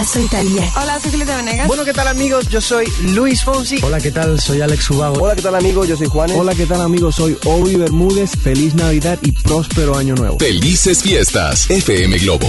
[0.00, 0.72] Hola, soy Talía.
[0.80, 1.66] Hola, soy Julieta Venegas.
[1.66, 2.48] Bueno, ¿qué tal, amigos?
[2.48, 3.80] Yo soy Luis Fonsi.
[3.82, 4.40] Hola, ¿qué tal?
[4.40, 5.22] Soy Alex Subago.
[5.22, 5.88] Hola, ¿qué tal, amigos?
[5.88, 6.38] Yo soy Juanes.
[6.38, 7.16] Hola, ¿qué tal, amigos?
[7.16, 8.30] Soy Obi Bermúdez.
[8.42, 10.38] Feliz Navidad y próspero Año Nuevo.
[10.38, 12.48] Felices fiestas, FM Globo.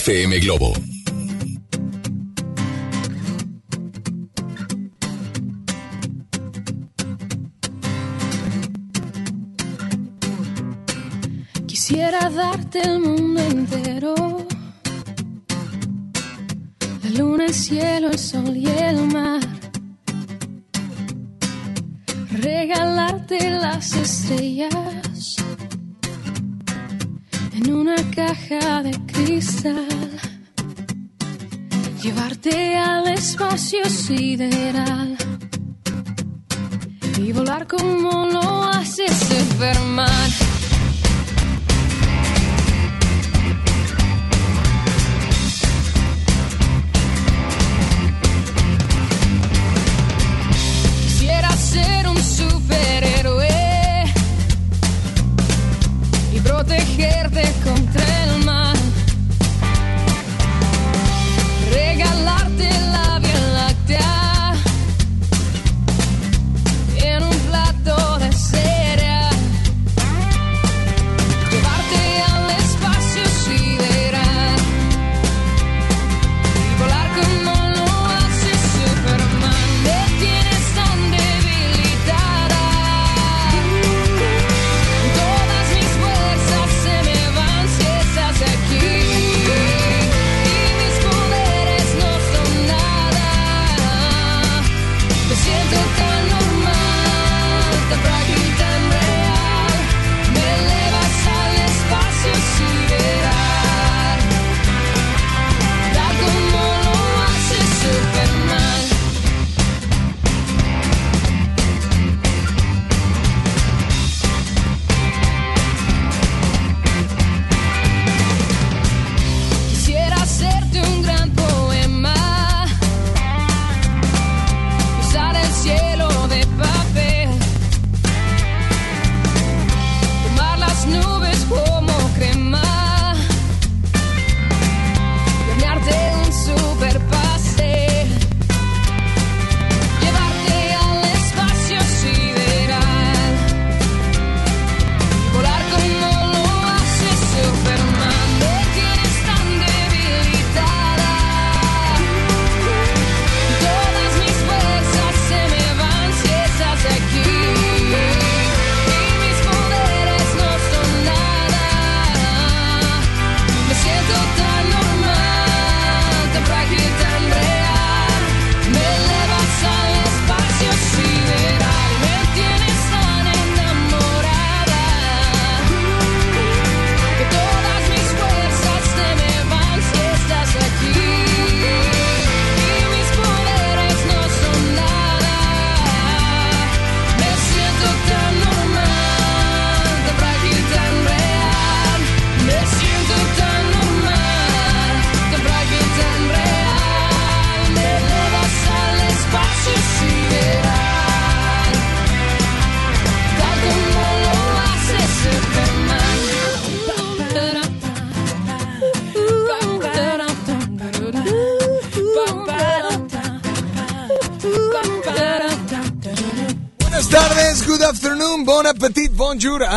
[0.00, 0.72] FM Globo.
[11.66, 14.14] Quisiera darte el mundo entero,
[17.02, 19.42] la luna, el cielo, el sol y el mar.
[22.32, 25.09] Regalarte las estrellas
[27.70, 29.86] en una caja de cristal,
[32.02, 35.16] llevarte al espacio sideral
[37.18, 40.49] y volar como lo haces Superman.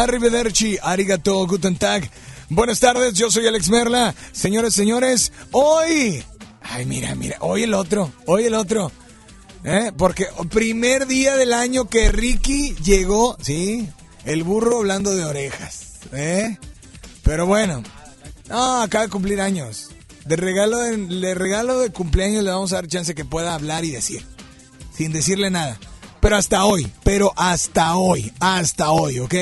[0.04, 2.10] Arrivederci, arigato, guten tag.
[2.50, 4.14] Buenas tardes, yo soy Alex Merla.
[4.32, 6.24] Señores, señores, hoy...
[6.62, 8.92] Ay, mira, mira, hoy el otro, hoy el otro.
[9.64, 9.92] ¿Eh?
[9.98, 13.90] Porque primer día del año que Ricky llegó, sí,
[14.26, 15.94] el burro hablando de orejas.
[16.12, 16.58] ¿Eh?
[17.24, 17.82] Pero bueno,
[18.50, 19.90] no, acaba de cumplir años.
[20.26, 23.86] De regalo de, de regalo de cumpleaños le vamos a dar chance que pueda hablar
[23.86, 24.26] y decir.
[24.96, 25.80] Sin decirle nada.
[26.24, 29.36] Pero hasta hoy, pero hasta hoy, hasta hoy, ¿ok?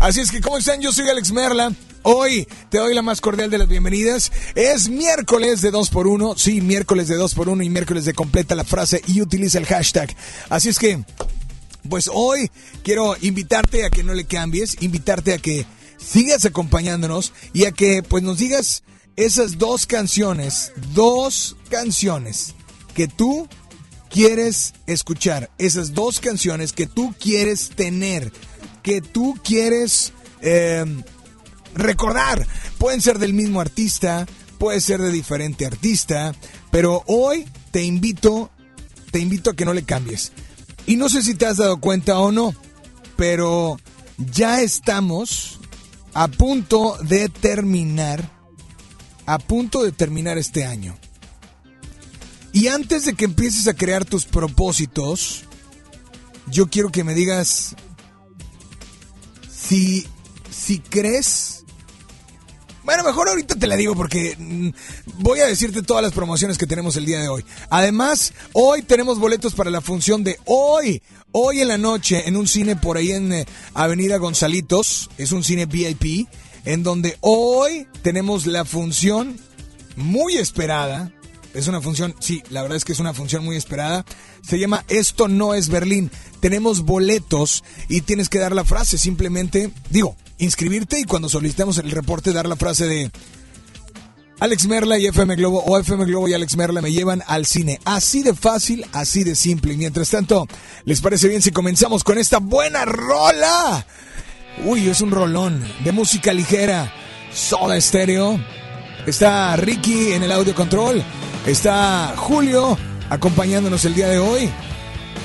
[0.00, 0.80] Así es que, ¿cómo están?
[0.80, 1.72] Yo soy Alex Merla.
[2.02, 4.32] Hoy te doy la más cordial de las bienvenidas.
[4.56, 6.36] Es miércoles de 2x1.
[6.36, 10.16] Sí, miércoles de 2x1 y miércoles de completa la frase y utiliza el hashtag.
[10.48, 11.04] Así es que,
[11.88, 12.50] pues hoy
[12.82, 15.64] quiero invitarte a que no le cambies, invitarte a que
[15.96, 18.82] sigas acompañándonos y a que pues nos digas
[19.14, 22.56] esas dos canciones, dos canciones
[22.96, 23.48] que tú
[24.16, 28.32] quieres escuchar, esas dos canciones que tú quieres tener,
[28.82, 30.86] que tú quieres eh,
[31.74, 32.46] recordar.
[32.78, 34.24] Pueden ser del mismo artista,
[34.56, 36.34] puede ser de diferente artista,
[36.70, 38.50] pero hoy te invito,
[39.10, 40.32] te invito a que no le cambies.
[40.86, 42.54] Y no sé si te has dado cuenta o no,
[43.16, 43.76] pero
[44.16, 45.60] ya estamos
[46.14, 48.30] a punto de terminar,
[49.26, 50.96] a punto de terminar este año.
[52.56, 55.44] Y antes de que empieces a crear tus propósitos,
[56.50, 57.76] yo quiero que me digas
[59.54, 60.06] si,
[60.50, 61.66] si crees...
[62.82, 64.70] Bueno, mejor ahorita te la digo porque mm,
[65.18, 67.44] voy a decirte todas las promociones que tenemos el día de hoy.
[67.68, 71.02] Además, hoy tenemos boletos para la función de hoy.
[71.32, 75.10] Hoy en la noche en un cine por ahí en eh, Avenida Gonzalitos.
[75.18, 76.26] Es un cine VIP.
[76.64, 79.38] En donde hoy tenemos la función
[79.94, 81.12] muy esperada.
[81.56, 84.04] Es una función, sí, la verdad es que es una función muy esperada.
[84.42, 86.10] Se llama Esto no es Berlín.
[86.40, 88.98] Tenemos boletos y tienes que dar la frase.
[88.98, 93.10] Simplemente, digo, inscribirte y cuando solicitemos el reporte dar la frase de
[94.38, 97.80] Alex Merla y FM Globo o FM Globo y Alex Merla me llevan al cine.
[97.86, 99.72] Así de fácil, así de simple.
[99.72, 100.46] Y mientras tanto,
[100.84, 103.86] ¿les parece bien si comenzamos con esta buena rola?
[104.66, 106.92] Uy, es un rolón de música ligera.
[107.32, 108.38] Soda Stereo.
[109.06, 111.02] Está Ricky en el audio control.
[111.46, 112.76] Está Julio
[113.08, 114.50] acompañándonos el día de hoy.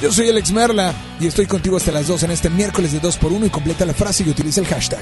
[0.04, 3.48] Yo soy Alex Merla y estoy contigo hasta las 2 en este miércoles de 2x1
[3.48, 5.02] y completa la frase y utiliza el hashtag.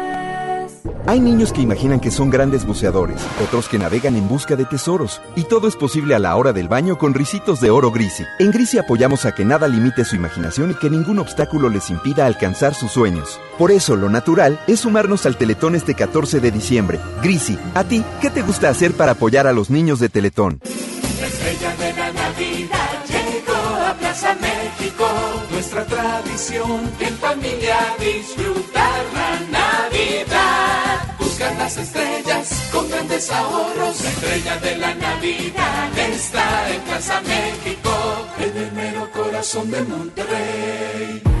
[1.07, 5.21] Hay niños que imaginan que son grandes buceadores, otros que navegan en busca de tesoros,
[5.35, 8.23] y todo es posible a la hora del baño con risitos de oro Grisi.
[8.39, 12.27] En Grisi apoyamos a que nada limite su imaginación y que ningún obstáculo les impida
[12.27, 13.39] alcanzar sus sueños.
[13.57, 16.99] Por eso, lo natural es sumarnos al Teletón este 14 de diciembre.
[17.23, 20.61] Grisi, ¿a ti qué te gusta hacer para apoyar a los niños de Teletón?
[21.19, 22.80] La estrella de la
[25.61, 31.15] Nuestra tradición en familia disfrutar la Navidad.
[31.19, 34.01] Buscan las estrellas con grandes ahorros.
[34.01, 37.91] La estrella de la Navidad está en Plaza México,
[38.39, 41.40] en el mero corazón de Monterrey.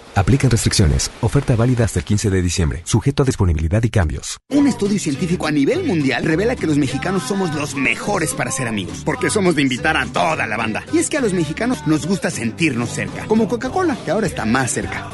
[0.15, 1.11] Aplican restricciones.
[1.21, 2.81] Oferta válida hasta el 15 de diciembre.
[2.85, 4.37] Sujeto a disponibilidad y cambios.
[4.49, 8.67] Un estudio científico a nivel mundial revela que los mexicanos somos los mejores para ser
[8.67, 10.83] amigos, porque somos de invitar a toda la banda.
[10.93, 14.45] Y es que a los mexicanos nos gusta sentirnos cerca, como Coca-Cola, que ahora está
[14.45, 15.09] más cerca.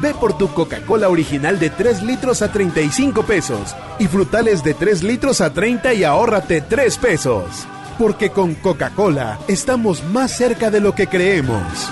[0.00, 5.02] Ve por tu Coca-Cola original de 3 litros a 35 pesos y frutales de 3
[5.02, 7.66] litros a 30 y ahórrate 3 pesos.
[7.98, 11.90] Porque con Coca-Cola estamos más cerca de lo que creemos.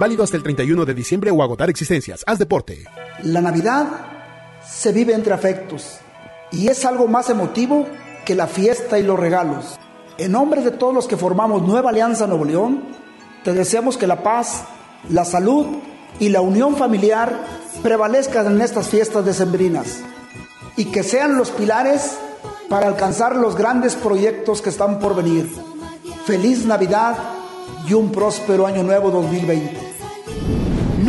[0.00, 2.24] Válido hasta el 31 de diciembre o agotar existencias.
[2.26, 2.86] Haz deporte.
[3.22, 3.86] La Navidad
[4.66, 5.98] se vive entre afectos
[6.50, 7.86] y es algo más emotivo
[8.24, 9.78] que la fiesta y los regalos.
[10.16, 12.82] En nombre de todos los que formamos Nueva Alianza Nuevo León,
[13.44, 14.64] te deseamos que la paz,
[15.10, 15.66] la salud
[16.18, 17.38] y la unión familiar
[17.82, 20.00] prevalezcan en estas fiestas decembrinas
[20.78, 22.16] y que sean los pilares
[22.70, 25.46] para alcanzar los grandes proyectos que están por venir.
[26.24, 27.18] Feliz Navidad
[27.86, 29.89] y un próspero año nuevo 2020.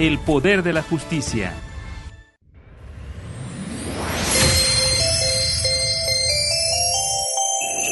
[0.00, 1.52] el poder de la justicia.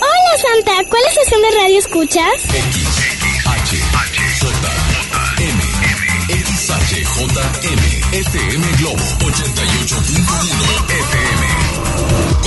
[0.00, 2.42] Hola Santa, ¿cuál estación de radio escuchas?
[6.88, 7.58] XHJM,
[8.14, 11.37] FM Globo 88.1 FM.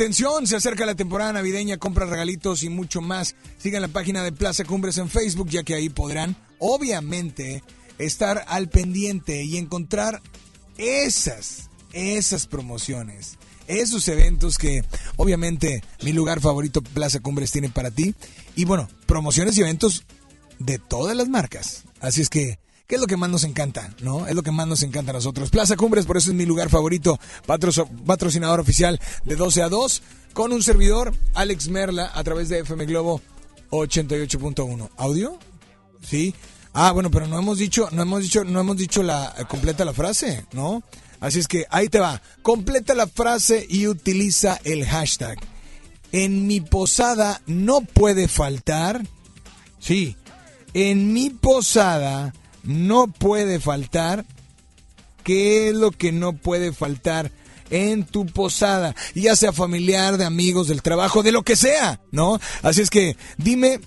[0.00, 3.34] Atención, se acerca la temporada navideña, compra regalitos y mucho más.
[3.58, 7.62] Sigan la página de Plaza Cumbres en Facebook, ya que ahí podrán, obviamente,
[7.98, 10.22] estar al pendiente y encontrar
[10.78, 13.36] esas, esas promociones,
[13.66, 14.82] esos eventos que,
[15.16, 18.14] obviamente, mi lugar favorito, Plaza Cumbres, tiene para ti.
[18.56, 20.06] Y bueno, promociones y eventos
[20.58, 21.84] de todas las marcas.
[22.00, 22.58] Así es que,
[22.90, 23.94] ¿qué es lo que más nos encanta?
[24.02, 24.26] ¿No?
[24.26, 25.48] Es lo que más nos encanta a nosotros.
[25.48, 30.02] Plaza Cumbres, por eso es mi lugar favorito, patro- patrocinador oficial de 12 a 2,
[30.34, 33.20] con un servidor, Alex Merla, a través de FM Globo
[33.70, 34.90] 88.1.
[34.96, 35.38] ¿Audio?
[36.02, 36.34] Sí.
[36.72, 39.84] Ah, bueno, pero no hemos dicho, no hemos dicho, no hemos dicho la eh, completa
[39.84, 40.82] la frase, ¿no?
[41.20, 42.20] Así es que ahí te va.
[42.42, 45.38] Completa la frase y utiliza el hashtag.
[46.12, 49.06] En mi posada no puede faltar.
[49.78, 50.16] Sí.
[50.74, 54.24] En mi posada no puede faltar.
[55.24, 57.30] ¿Qué es lo que no puede faltar
[57.70, 58.94] en tu posada?
[59.14, 62.40] Ya sea familiar, de amigos, del trabajo, de lo que sea, ¿no?
[62.62, 63.80] Así es que dime,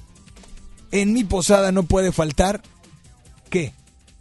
[0.91, 2.61] en mi posada no puede faltar
[3.49, 3.73] qué.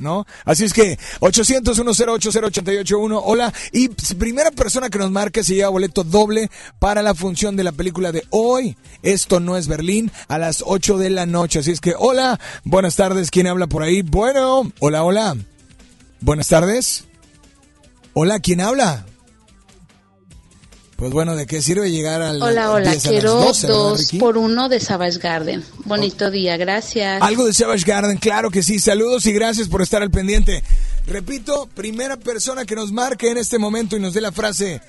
[0.03, 0.27] ¿No?
[0.45, 3.53] Así es que 800 1080881 hola.
[3.73, 7.73] Y primera persona que nos marque se lleva boleto doble para la función de la
[7.73, 8.77] película de hoy.
[9.03, 11.61] Esto no es Berlín a las 8 de la noche.
[11.61, 13.31] Así es que hola, buenas tardes.
[13.31, 14.03] ¿Quién habla por ahí?
[14.03, 15.37] Bueno, hola, hola.
[16.21, 17.05] Buenas tardes.
[18.13, 19.07] Hola, ¿quién habla?
[21.03, 23.81] Pues bueno, ¿de qué sirve llegar al Hola, hola, 10 a las quiero 12, ¿verdad,
[23.81, 25.65] dos por uno de Savage Garden.
[25.85, 27.21] Bonito día, gracias.
[27.21, 28.79] Algo de Savage Garden, claro que sí.
[28.79, 30.63] Saludos y gracias por estar al pendiente.
[31.09, 34.81] Repito, primera persona que nos marque en este momento y nos dé la frase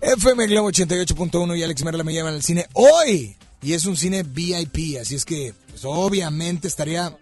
[0.00, 3.34] FM Globo 88.1 y Alex Merla me llevan al cine hoy.
[3.62, 7.18] Y es un cine VIP, así es que pues, obviamente estaría...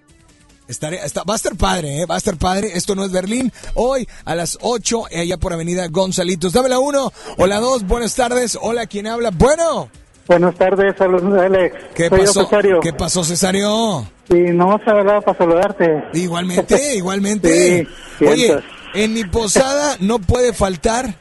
[0.69, 0.91] Está,
[1.25, 2.07] va a estar padre, ¿eh?
[2.07, 2.73] va a estar padre.
[2.75, 3.51] Esto no es Berlín.
[3.75, 6.53] Hoy a las 8, allá por Avenida Gonzalitos.
[6.53, 7.85] Dame la 1 o la 2.
[7.87, 8.59] Buenas tardes.
[8.61, 9.31] Hola, ¿quién habla?
[9.33, 9.89] Bueno.
[10.27, 11.75] Buenas tardes, saludos Alex.
[11.95, 12.45] ¿Qué Soy yo, pasó?
[12.45, 12.81] Cesario.
[12.81, 14.07] ¿Qué pasó, Cesario?
[14.29, 16.05] Y no se hablaba para saludarte.
[16.13, 17.87] Igualmente, igualmente.
[18.19, 18.59] Sí, Oye,
[18.93, 21.15] en mi posada no puede faltar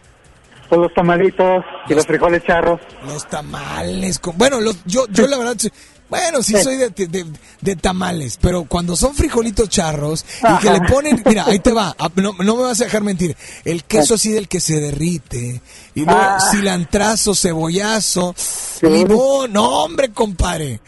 [0.67, 2.81] Pues los tamalitos y los frijoles charros.
[3.05, 4.19] los tamales.
[4.19, 5.71] con- bueno, los, yo, yo la verdad, sí-
[6.10, 7.26] bueno, sí soy de, de-
[7.62, 11.96] de tamales, pero cuando son frijolitos charros y que le ponen, mira, ahí te va,
[12.00, 15.62] ah, no, no me vas a dejar mentir, el queso así del que se derrite,
[15.96, 16.38] y luego Ah.
[16.52, 18.36] cilantrazo, cebollazo,
[18.82, 20.80] limón, no hombre, compadre,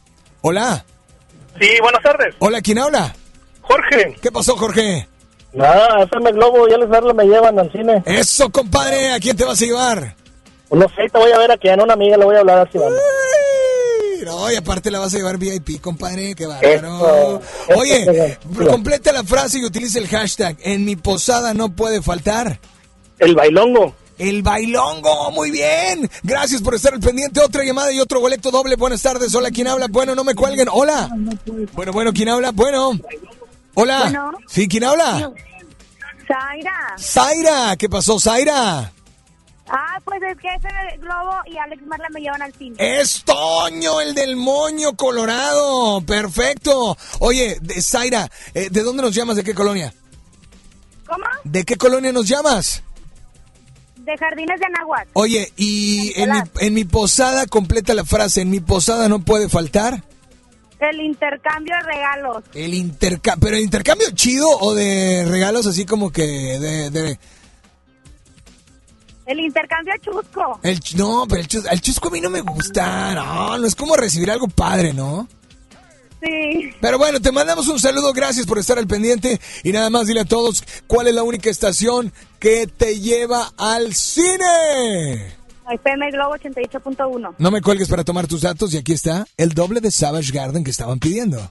[0.42, 0.84] Hola.
[1.58, 2.34] Sí, buenas tardes.
[2.38, 3.16] Hola, ¿quién habla?
[3.62, 4.14] Jorge.
[4.20, 5.08] ¿Qué pasó, Jorge?
[5.54, 8.02] Nada, FM Globo y Alex Merlo me llevan al cine.
[8.04, 9.12] Eso, compadre.
[9.12, 10.16] ¿A quién te vas a llevar?
[10.70, 12.78] No sé, te voy a ver aquí a una amiga, le voy a hablar así.
[12.78, 12.94] vamos.
[14.24, 17.40] No, y aparte la vas a llevar VIP, compadre, qué bárbaro.
[17.76, 20.56] Oye, completa la frase y utiliza el hashtag.
[20.60, 22.60] En mi posada no puede faltar.
[23.18, 23.94] El bailongo.
[24.18, 26.10] El bailongo, muy bien.
[26.22, 27.40] Gracias por estar al pendiente.
[27.40, 28.76] Otra llamada y otro boleto doble.
[28.76, 29.34] Buenas tardes.
[29.34, 29.86] Hola, ¿quién habla?
[29.88, 30.68] Bueno, no me cuelguen.
[30.70, 31.08] Hola.
[31.72, 32.52] Bueno, bueno, ¿quién habla?
[32.52, 33.00] Bueno.
[33.74, 34.00] Hola.
[34.02, 34.32] Bueno.
[34.46, 35.32] Sí, ¿quién habla?
[36.28, 36.96] Zaira.
[36.98, 37.76] Zaira.
[37.78, 38.92] ¿Qué pasó, Zaira?
[39.72, 42.76] Ah, pues es que ese Globo y Alex Marla me llevan al cine.
[42.78, 46.00] Es Toño, el del moño colorado.
[46.00, 46.96] Perfecto.
[47.20, 49.36] Oye, de- Zaira, eh, ¿de dónde nos llamas?
[49.36, 49.94] ¿De qué colonia?
[51.06, 51.24] ¿Cómo?
[51.44, 52.82] ¿De qué colonia nos llamas?
[53.98, 55.08] De Jardines de Anáhuac.
[55.12, 59.48] Oye, y en mi, en mi posada completa la frase, en mi posada no puede
[59.48, 60.02] faltar
[60.80, 62.42] El intercambio de regalos.
[62.54, 66.22] el intercambio, pero el intercambio chido o de regalos así como que
[66.58, 67.18] de, de-
[69.30, 70.58] El intercambio chusco.
[70.62, 73.74] el no, pero el, chus- el chusco a mí no me gusta, no, no es
[73.74, 75.28] como recibir algo padre, ¿no?
[76.22, 76.70] Sí.
[76.80, 80.20] Pero bueno, te mandamos un saludo, gracias por estar al pendiente y nada más dile
[80.20, 85.34] a todos cuál es la única estación que te lleva al cine.
[85.70, 87.34] FM Globo 88.1.
[87.38, 90.64] No me cuelgues para tomar tus datos y aquí está el doble de Savage Garden
[90.64, 91.50] que estaban pidiendo.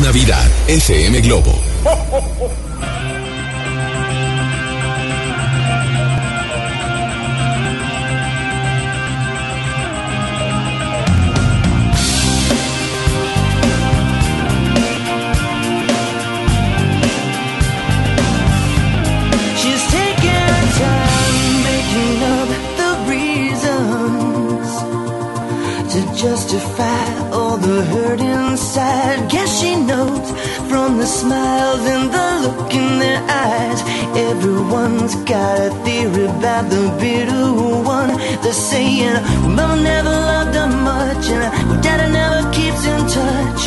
[0.00, 1.73] Navidad, FM Globo.
[39.56, 43.60] Mama never loved her much, and her daddy never keeps in touch.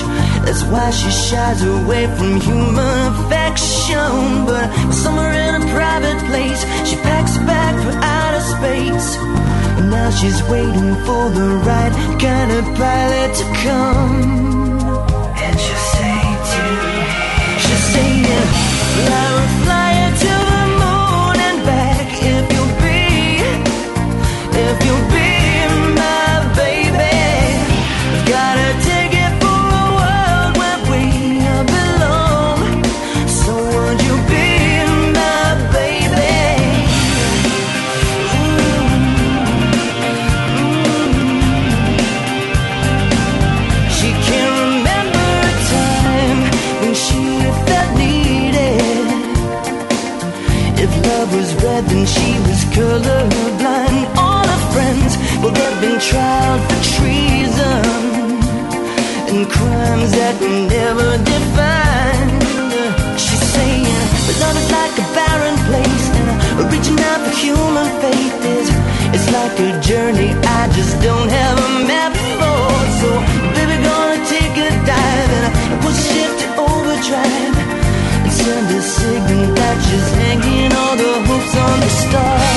[0.46, 4.46] That's why she shies away from human affection.
[4.46, 9.10] But somewhere in a private place, she packs a bag for outer space.
[9.78, 14.77] And now she's waiting for the right kind of pilot to come.
[51.18, 54.06] Love was red, then she was colorblind.
[54.24, 55.12] All her friends,
[55.42, 57.82] well, they've been tried for treason
[59.32, 62.42] and crimes that were never defined.
[63.24, 66.30] She's saying, but love is like a barren place, and
[66.62, 68.68] uh, reaching out for human faith is
[69.16, 72.62] it's like a journey I just don't have a map for.
[73.02, 73.10] So,
[73.56, 77.57] baby, gonna take a dive and uh, push shift to overdrive
[78.50, 79.78] a signal that
[80.16, 82.57] hanging all the hopes on the stars.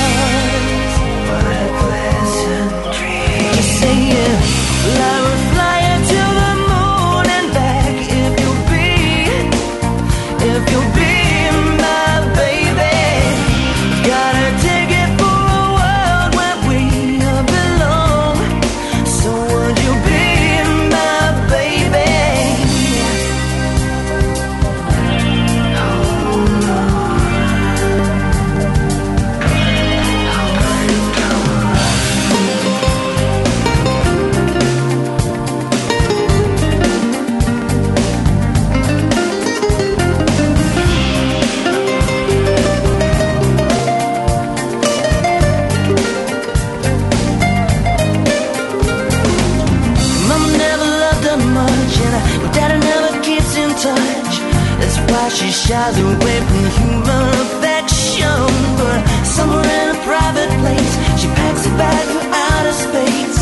[55.70, 58.42] Shies away from human affection.
[58.78, 58.98] But
[59.36, 63.40] somewhere in a private place, she packs a bag for outer space.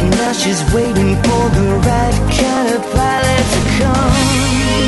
[0.00, 4.79] And now she's waiting for the right kind of pilot to come.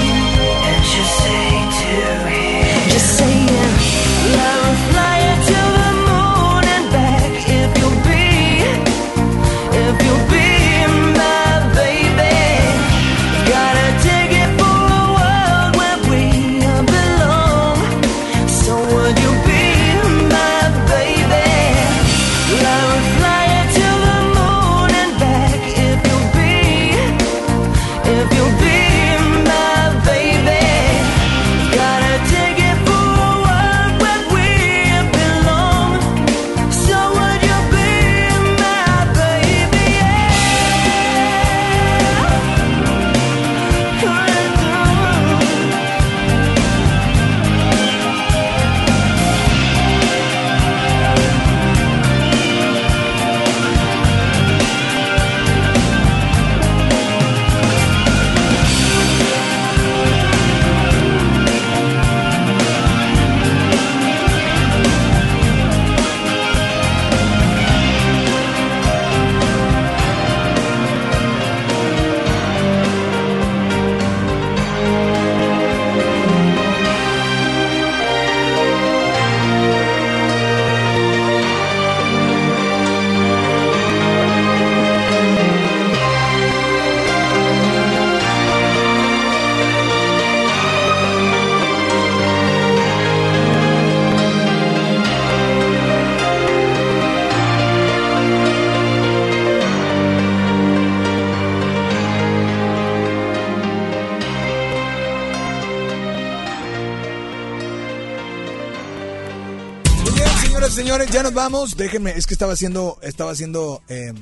[111.43, 111.76] Vamos.
[111.76, 113.82] Déjenme, es que estaba haciendo, estaba haciendo.
[113.88, 114.12] eh,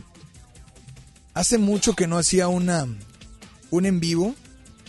[1.35, 2.87] hace mucho que no hacía una
[3.71, 4.35] un en vivo.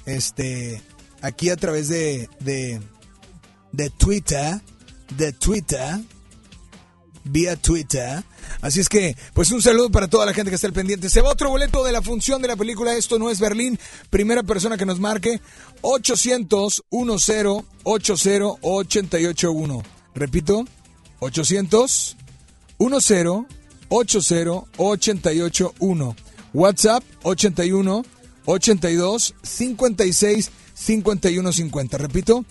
[0.05, 0.81] Este.
[1.21, 2.29] Aquí a través de.
[2.39, 2.81] de.
[3.71, 4.61] de Twitter.
[5.17, 5.99] De Twitter.
[7.23, 8.23] Vía Twitter.
[8.61, 11.07] Así es que, pues un saludo para toda la gente que está al pendiente.
[11.09, 13.77] Se va otro boleto de la función de la película Esto no es Berlín.
[14.09, 15.39] Primera persona que nos marque
[15.81, 19.83] 800 10 80 881.
[20.15, 20.65] Repito,
[21.19, 22.17] 800
[22.81, 23.45] 10
[23.89, 26.15] 80 881.
[26.53, 28.03] WhatsApp 81
[28.47, 31.97] 82 56 51 50.
[31.97, 32.43] Repito,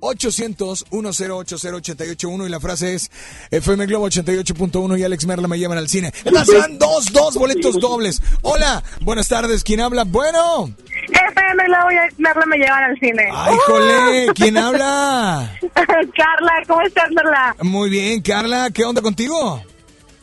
[0.00, 3.10] 800-1080-881 y la frase es
[3.50, 6.12] FM Globo 88.1 y Alex Merla me llevan al cine.
[6.24, 8.22] Dan dos, dos boletos dobles.
[8.42, 10.04] Hola, buenas tardes, ¿quién habla?
[10.04, 10.70] Bueno.
[10.90, 13.28] FM Globo y Merla me llevan al cine.
[13.32, 14.26] ¡Ay, jole!
[14.34, 15.52] ¿Quién habla?
[15.74, 17.54] Carla, ¿cómo estás, Merla?
[17.62, 19.62] Muy bien, Carla, ¿qué onda contigo?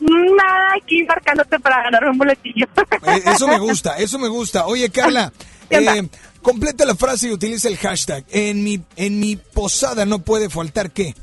[0.00, 2.66] Nada, aquí marcándote para ganar un boletillo.
[3.06, 4.66] Eh, Eso me gusta, eso me gusta.
[4.66, 5.32] Oye, Carla,
[5.70, 6.06] eh,
[6.44, 8.24] completa la frase y utiliza el hashtag.
[8.30, 11.14] En mi, en mi posada no puede faltar qué.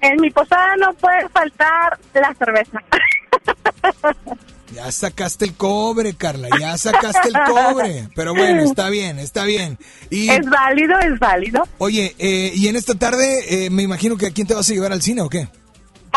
[0.00, 2.82] En mi posada no puede faltar la cerveza.
[4.74, 8.08] Ya sacaste el cobre, Carla, ya sacaste el cobre.
[8.14, 9.78] Pero bueno, está bien, está bien.
[10.10, 11.66] Y, Es válido, es válido.
[11.78, 14.74] oye, eh, y en esta tarde eh, me imagino que a quién te vas a
[14.74, 15.48] llevar al cine o qué?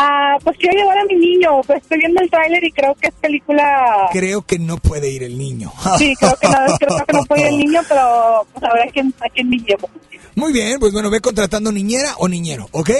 [0.02, 1.60] Ah, pues quiero llevar a mi niño.
[1.66, 4.08] Pues estoy viendo el tráiler y creo que es película...
[4.10, 5.70] Creo que no puede ir el niño.
[5.98, 8.88] Sí, creo que no, creo que no puede ir el niño, pero pues a ver
[8.88, 9.90] a quién, a quién me llevo.
[10.36, 12.90] Muy bien, pues bueno, ve contratando niñera o niñero, ¿ok?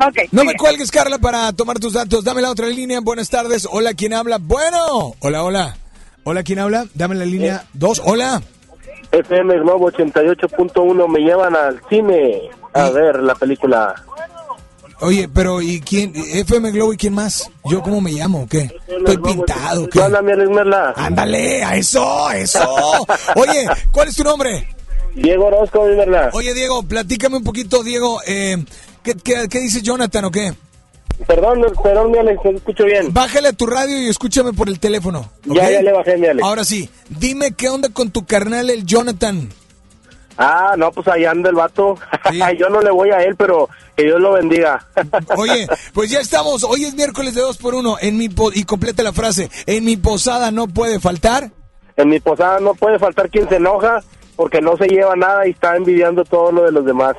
[0.00, 0.16] Ok.
[0.30, 2.22] No me cuelgues, Carla, para tomar tus datos.
[2.22, 3.00] Dame la otra línea.
[3.00, 3.66] Buenas tardes.
[3.68, 4.38] Hola, ¿quién habla?
[4.40, 5.14] Bueno.
[5.18, 5.76] Hola, hola.
[6.22, 6.86] Hola, ¿quién habla?
[6.94, 8.02] Dame la línea 2.
[8.04, 8.40] Hola.
[9.10, 12.42] FM Globo 88.1 me llevan al cine
[12.74, 13.94] a ver la película.
[15.00, 16.12] Oye, pero ¿y quién?
[16.14, 17.50] FM Globo y quién más?
[17.64, 18.68] ¿Yo cómo me llamo o qué?
[18.88, 19.88] Estoy pintado.
[19.88, 20.00] ¿qué?
[20.00, 20.92] Hola, mi Alex Merla.
[20.96, 23.06] Ándale, a eso, a eso.
[23.36, 24.68] Oye, ¿cuál es tu nombre?
[25.14, 26.30] Diego Orozco, mi Merla.
[26.32, 28.20] Oye, Diego, platícame un poquito, Diego.
[28.26, 28.56] Eh,
[29.02, 30.52] ¿qué, qué, qué dice Jonathan o qué?
[31.26, 33.12] Perdón, perdón, mi Alex, no escucho bien.
[33.12, 35.30] Bájale a tu radio y escuchame por el teléfono.
[35.44, 36.44] Ya, ya le bajé, mi Alex.
[36.46, 39.48] Ahora sí, dime qué onda con tu carnal, el Jonathan.
[40.38, 41.96] Ah, no, pues ahí anda el vato.
[42.58, 44.86] Yo no le voy a él, pero que Dios lo bendiga.
[45.36, 46.62] Oye, pues ya estamos.
[46.64, 49.50] Hoy es miércoles de 2 por 1 en mi po- y completa la frase.
[49.66, 51.50] En mi posada no puede faltar.
[51.96, 54.00] En mi posada no puede faltar quien se enoja
[54.36, 57.16] porque no se lleva nada y está envidiando todo lo de los demás.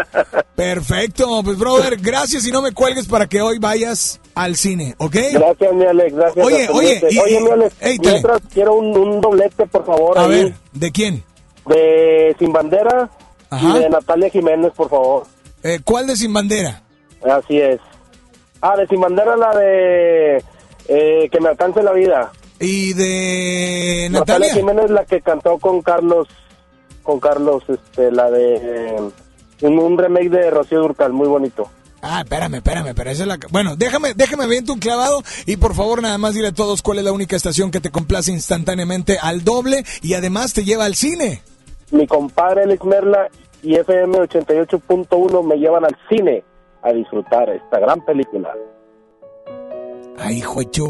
[0.56, 5.16] Perfecto, pues brother, gracias y no me cuelgues para que hoy vayas al cine, ¿ok?
[5.32, 6.46] Gracias, mi Alex, gracias.
[6.46, 10.18] Oye, oye, y- oye, mi Alex, mientras quiero un, un doblete, por favor.
[10.18, 11.24] A ahí, ver, ¿de quién?
[11.66, 13.10] De Sin Bandera
[13.50, 13.68] Ajá.
[13.78, 15.24] y de Natalia Jiménez, por favor.
[15.62, 16.82] Eh, ¿Cuál de Sin Bandera?
[17.22, 17.80] Así es.
[18.62, 20.44] Ah, de Sin Bandera la de
[20.88, 22.32] eh, Que me alcance la vida.
[22.58, 24.54] ¿Y de Natalia Natalia?
[24.54, 26.28] Jiménez la que cantó con Carlos,
[27.02, 28.96] con Carlos, este, la de eh,
[29.62, 31.70] un, un remake de Rocío Durcal, muy bonito.
[32.02, 33.38] Ah, espérame, espérame, pero esa es la...
[33.50, 36.98] Bueno, déjame, déjame ver un clavado y por favor nada más dile a todos cuál
[36.98, 40.94] es la única estación que te complace instantáneamente al doble y además te lleva al
[40.94, 41.42] cine.
[41.90, 43.28] Mi compadre Alex Merla
[43.62, 46.42] y FM 88.1 me llevan al cine
[46.82, 48.54] a disfrutar esta gran película.
[50.18, 50.84] Ay, juecho.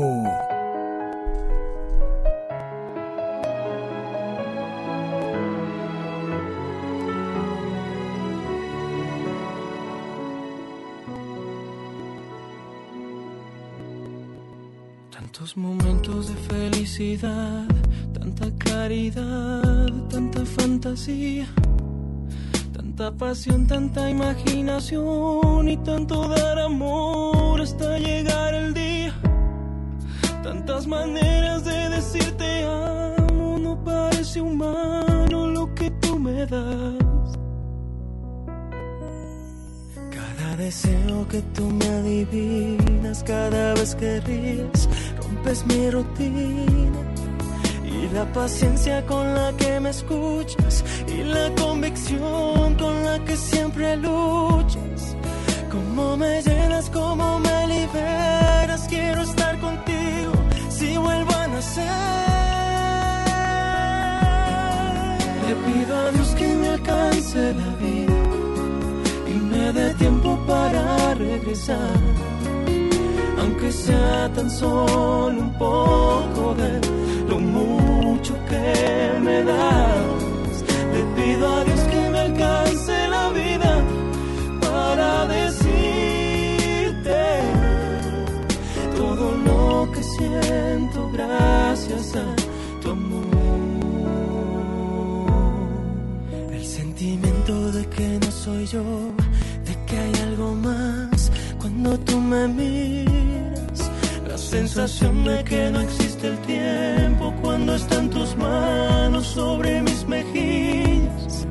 [15.56, 17.66] Momentos de felicidad,
[18.12, 21.48] tanta claridad, tanta fantasía,
[22.72, 29.12] tanta pasión, tanta imaginación y tanto dar amor hasta llegar el día.
[30.44, 37.38] Tantas maneras de decirte amo, no parece humano lo que tú me das.
[40.10, 44.88] Cada deseo que tú me adivinas, cada vez que ríes,
[45.30, 47.00] rompes mi rutina.
[47.84, 53.96] Y la paciencia con la que me escuchas, y la convicción con la que siempre
[53.96, 55.16] luchas.
[55.70, 60.32] Cómo me llenas, cómo me liberas, quiero estar contigo
[60.68, 61.84] si vuelvo a nacer.
[65.46, 68.14] Le pido a Dios que me alcance la vida
[69.28, 71.98] y me dé tiempo para regresar
[73.40, 76.72] aunque sea tan solo un poco de
[77.28, 80.54] lo mucho que me das.
[80.94, 83.72] Le pido a Dios que me alcance la vida
[84.60, 87.20] para decirte
[88.96, 92.26] todo lo que siento gracias a
[92.82, 93.26] tu amor.
[96.52, 98.84] El sentimiento de que no soy yo,
[99.66, 103.09] de que hay algo más cuando tú me miras
[104.50, 111.46] Sensación de que no existe el tiempo cuando están tus manos sobre mis mejillas.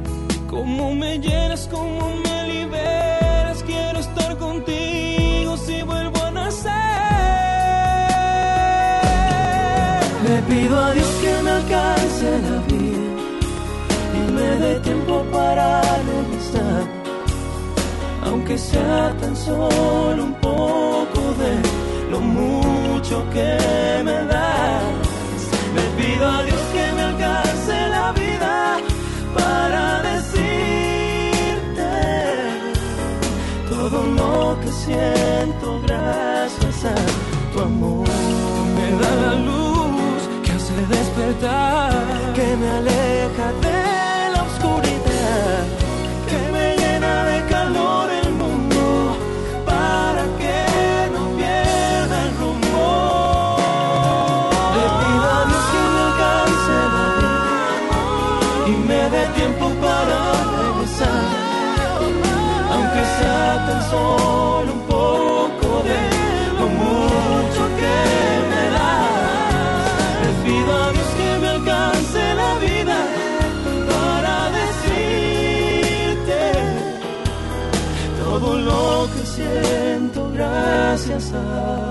[0.50, 3.64] Cómo me llenas, cómo me liberas.
[3.64, 6.72] Quiero estar contigo si vuelvo a nacer.
[10.28, 13.12] Le pido a Dios que me alcance la vida
[14.18, 16.84] y me dé tiempo para regresar,
[18.26, 21.79] aunque sea tan solo un poco de
[22.10, 23.58] lo mucho que
[24.04, 24.84] me das.
[25.76, 28.78] Le pido a Dios que me alcance la vida
[29.38, 31.92] para decirte
[33.70, 36.96] todo lo que siento gracias a
[37.54, 38.08] tu amor.
[38.76, 41.94] Me da la luz que hace despertar,
[42.36, 43.89] que me aleja de
[63.90, 66.02] solo un poco de
[66.60, 67.98] lo mucho que
[68.52, 70.22] me das.
[70.24, 72.98] Le pido a Dios que me alcance la vida
[73.92, 76.42] para decirte
[78.24, 81.89] todo lo que siento gracias a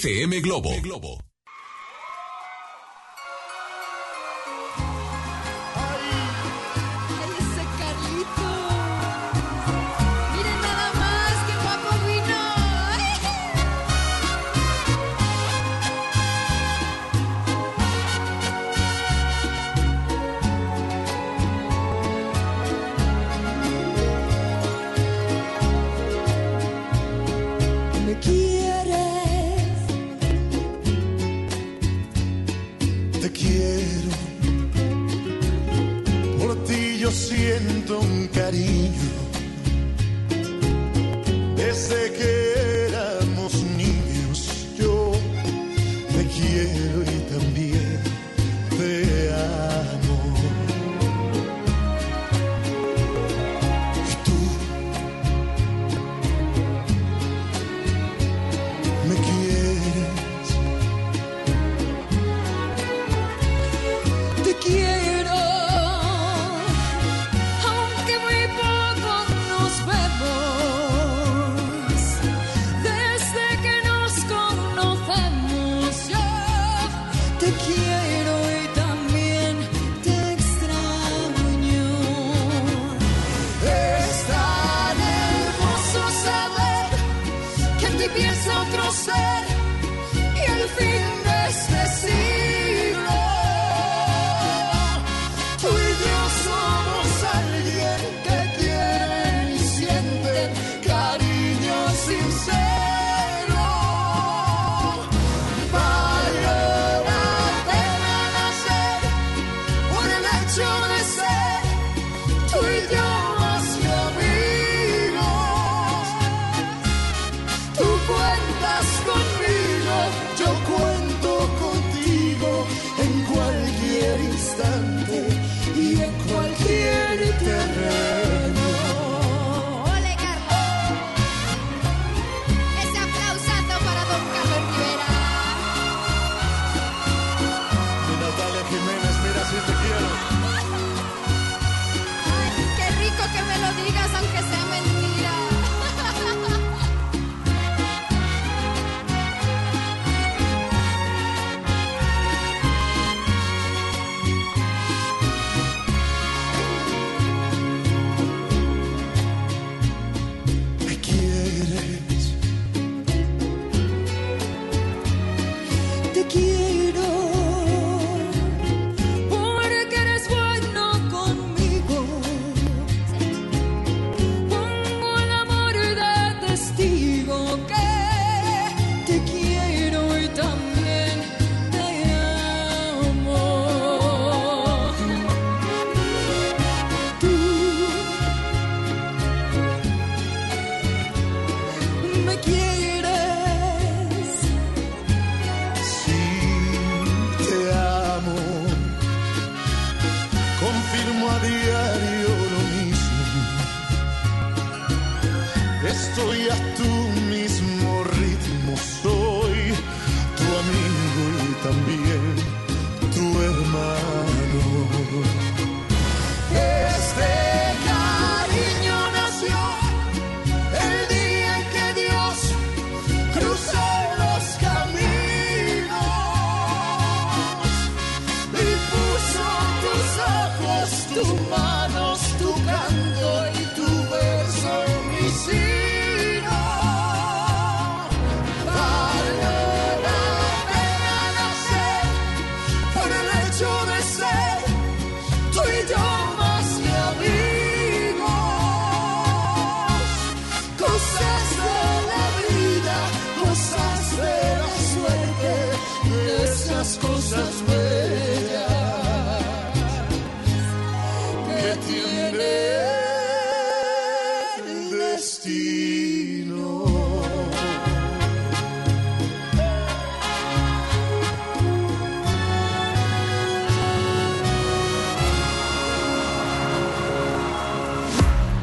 [0.00, 1.29] FM Globo.
[37.90, 38.19] Siento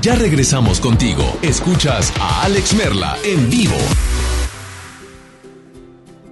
[0.08, 1.22] Ya regresamos contigo.
[1.42, 3.76] Escuchas a Alex Merla en vivo.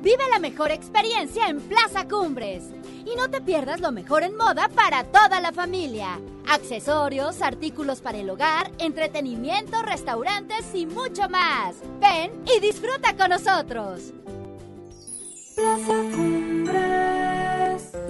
[0.02, 2.64] Vive la mejor experiencia en Plaza Cumbres.
[3.06, 6.22] Y no te pierdas lo mejor en moda para toda la familia.
[6.48, 11.76] Accesorios, artículos para el hogar, entretenimiento, restaurantes y mucho más.
[12.00, 14.14] Ven y disfruta con nosotros.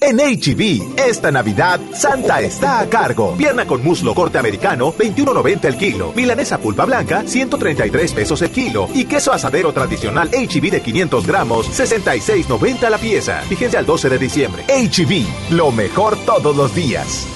[0.00, 3.34] En HB, esta Navidad, Santa está a cargo.
[3.36, 6.12] Pierna con muslo corte americano, 21.90 el kilo.
[6.14, 8.88] Milanesa pulpa blanca, 133 pesos el kilo.
[8.94, 13.42] Y queso asadero tradicional HB de 500 gramos, 66.90 la pieza.
[13.50, 14.64] Vigencia al 12 de diciembre.
[14.68, 17.26] HB, lo mejor todos los días.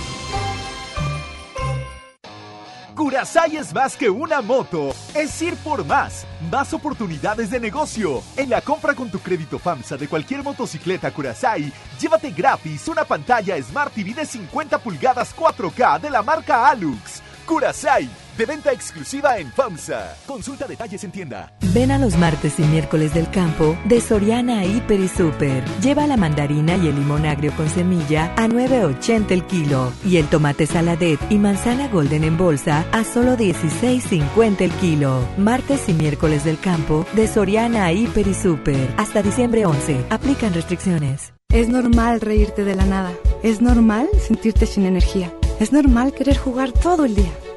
[2.94, 8.22] Curasai es más que una moto, es ir por más, más oportunidades de negocio.
[8.36, 13.60] En la compra con tu crédito FAMSA de cualquier motocicleta Curasai, llévate gratis una pantalla
[13.62, 17.22] Smart TV de 50 pulgadas 4K de la marca Alux.
[17.46, 20.16] Curasai, de venta exclusiva en FAMSA.
[20.26, 21.52] Consulta detalles en tienda.
[21.74, 25.64] Ven a los martes y miércoles del campo de Soriana Hiper y Super.
[25.80, 30.26] Lleva la mandarina y el limón agrio con semilla a 9.80 el kilo y el
[30.28, 35.26] tomate saladet y manzana golden en bolsa a solo 16.50 el kilo.
[35.36, 38.94] Martes y miércoles del campo de Soriana Hiper y Super.
[38.96, 40.06] Hasta diciembre 11.
[40.10, 41.32] Aplican restricciones.
[41.50, 43.12] Es normal reírte de la nada.
[43.42, 45.32] Es normal sentirte sin energía.
[45.60, 47.30] Es normal querer jugar todo el día.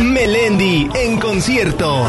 [0.00, 2.06] Melendi en concierto.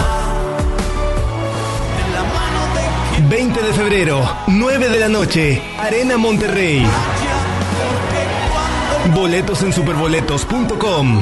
[3.29, 6.85] 20 de febrero, 9 de la noche, Arena Monterrey.
[9.13, 11.21] Boletos en superboletos.com.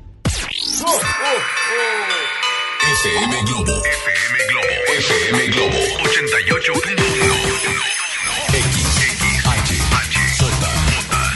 [3.21, 3.75] FM Globo.
[3.85, 4.73] FM Globo.
[4.97, 5.77] FM Globo
[6.09, 6.97] 88.1.
[8.51, 8.65] X,
[9.45, 10.41] H, H, J,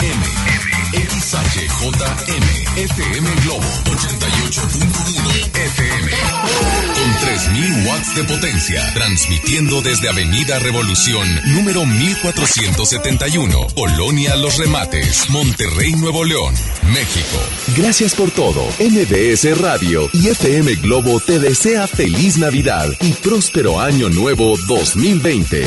[0.01, 0.19] M,
[0.49, 0.61] M,
[1.05, 2.45] XH, JM.
[2.89, 6.94] FM Globo 88.1 FM.
[7.25, 15.93] Con 3000 watts de potencia, transmitiendo desde Avenida Revolución, número 1471, Colonia Los Remates, Monterrey,
[15.93, 16.53] Nuevo León,
[16.93, 17.37] México.
[17.75, 18.63] Gracias por todo.
[18.79, 25.65] MBS Radio y FM Globo te desea feliz Navidad y próspero año nuevo 2020.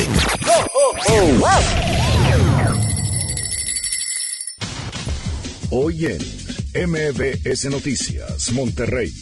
[5.70, 9.12] Hoy en MBS Noticias, Monterrey.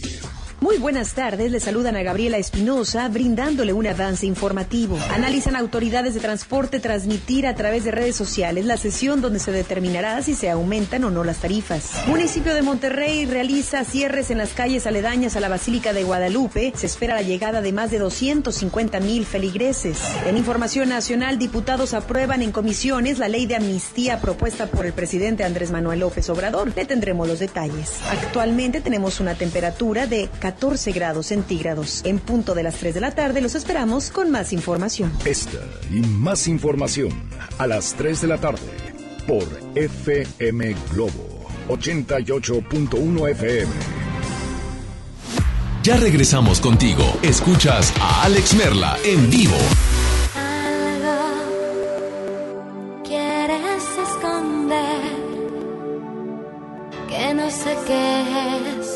[0.58, 4.98] Muy buenas tardes, le saludan a Gabriela Espinosa brindándole un avance informativo.
[5.12, 10.22] Analizan autoridades de transporte transmitir a través de redes sociales la sesión donde se determinará
[10.22, 11.90] si se aumentan o no las tarifas.
[12.06, 16.72] Municipio de Monterrey realiza cierres en las calles aledañas a la Basílica de Guadalupe.
[16.74, 19.98] Se espera la llegada de más de 250 mil feligreses.
[20.26, 25.44] En información nacional, diputados aprueban en comisiones la ley de amnistía propuesta por el presidente
[25.44, 26.72] Andrés Manuel López Obrador.
[26.74, 28.00] Le tendremos los detalles.
[28.10, 32.02] Actualmente tenemos una temperatura de 14 grados centígrados.
[32.04, 35.10] En punto de las 3 de la tarde los esperamos con más información.
[35.24, 35.58] Esta
[35.90, 37.10] y más información
[37.58, 38.60] a las 3 de la tarde
[39.26, 39.42] por
[39.74, 43.72] FM Globo 88.1 FM.
[45.82, 47.02] Ya regresamos contigo.
[47.22, 49.56] Escuchas a Alex Merla en vivo.
[50.36, 51.42] Algo
[53.02, 55.00] quieres esconder
[57.08, 58.95] que no sé qué es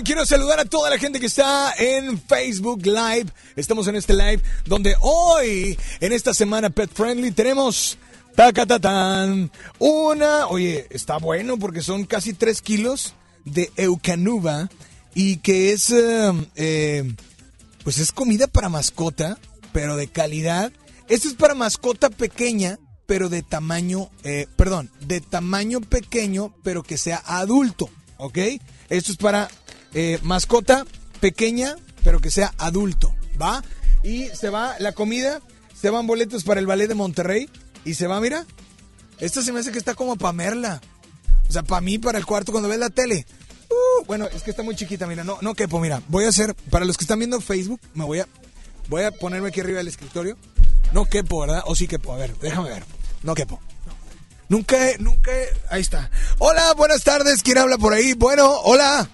[0.00, 3.26] Quiero saludar a toda la gente que está en Facebook Live.
[3.56, 7.98] Estamos en este live donde hoy, en esta semana Pet Friendly, tenemos
[8.34, 9.52] tacatatán.
[9.78, 13.14] Una, oye, está bueno porque son casi 3 kilos
[13.44, 14.70] de eucanuba
[15.14, 17.14] y que es, eh, eh,
[17.84, 19.38] pues es comida para mascota,
[19.74, 20.72] pero de calidad.
[21.08, 26.96] Esto es para mascota pequeña, pero de tamaño, eh, perdón, de tamaño pequeño, pero que
[26.96, 27.90] sea adulto.
[28.22, 28.38] ¿ok?
[28.88, 29.50] Esto es para
[29.94, 30.84] eh, mascota
[31.20, 33.62] pequeña, pero que sea adulto, ¿va?
[34.02, 35.40] Y se va la comida,
[35.78, 37.48] se van boletos para el ballet de Monterrey
[37.84, 38.46] y se va, mira.
[39.18, 40.80] Esta se me hace que está como para Merla.
[41.48, 43.26] O sea, para mí, para el cuarto cuando ves la tele.
[43.68, 46.02] Uh, bueno, es que está muy chiquita, mira, no, no quepo, mira.
[46.08, 48.28] Voy a hacer, para los que están viendo Facebook, me voy a,
[48.88, 50.36] voy a ponerme aquí arriba del escritorio.
[50.92, 51.62] No quepo, ¿verdad?
[51.66, 52.84] O sí quepo, a ver, déjame ver.
[53.22, 53.60] No quepo.
[54.48, 55.30] Nunca, nunca,
[55.70, 56.10] ahí está.
[56.38, 58.12] Hola, buenas tardes, ¿quién habla por ahí?
[58.14, 59.08] Bueno, hola.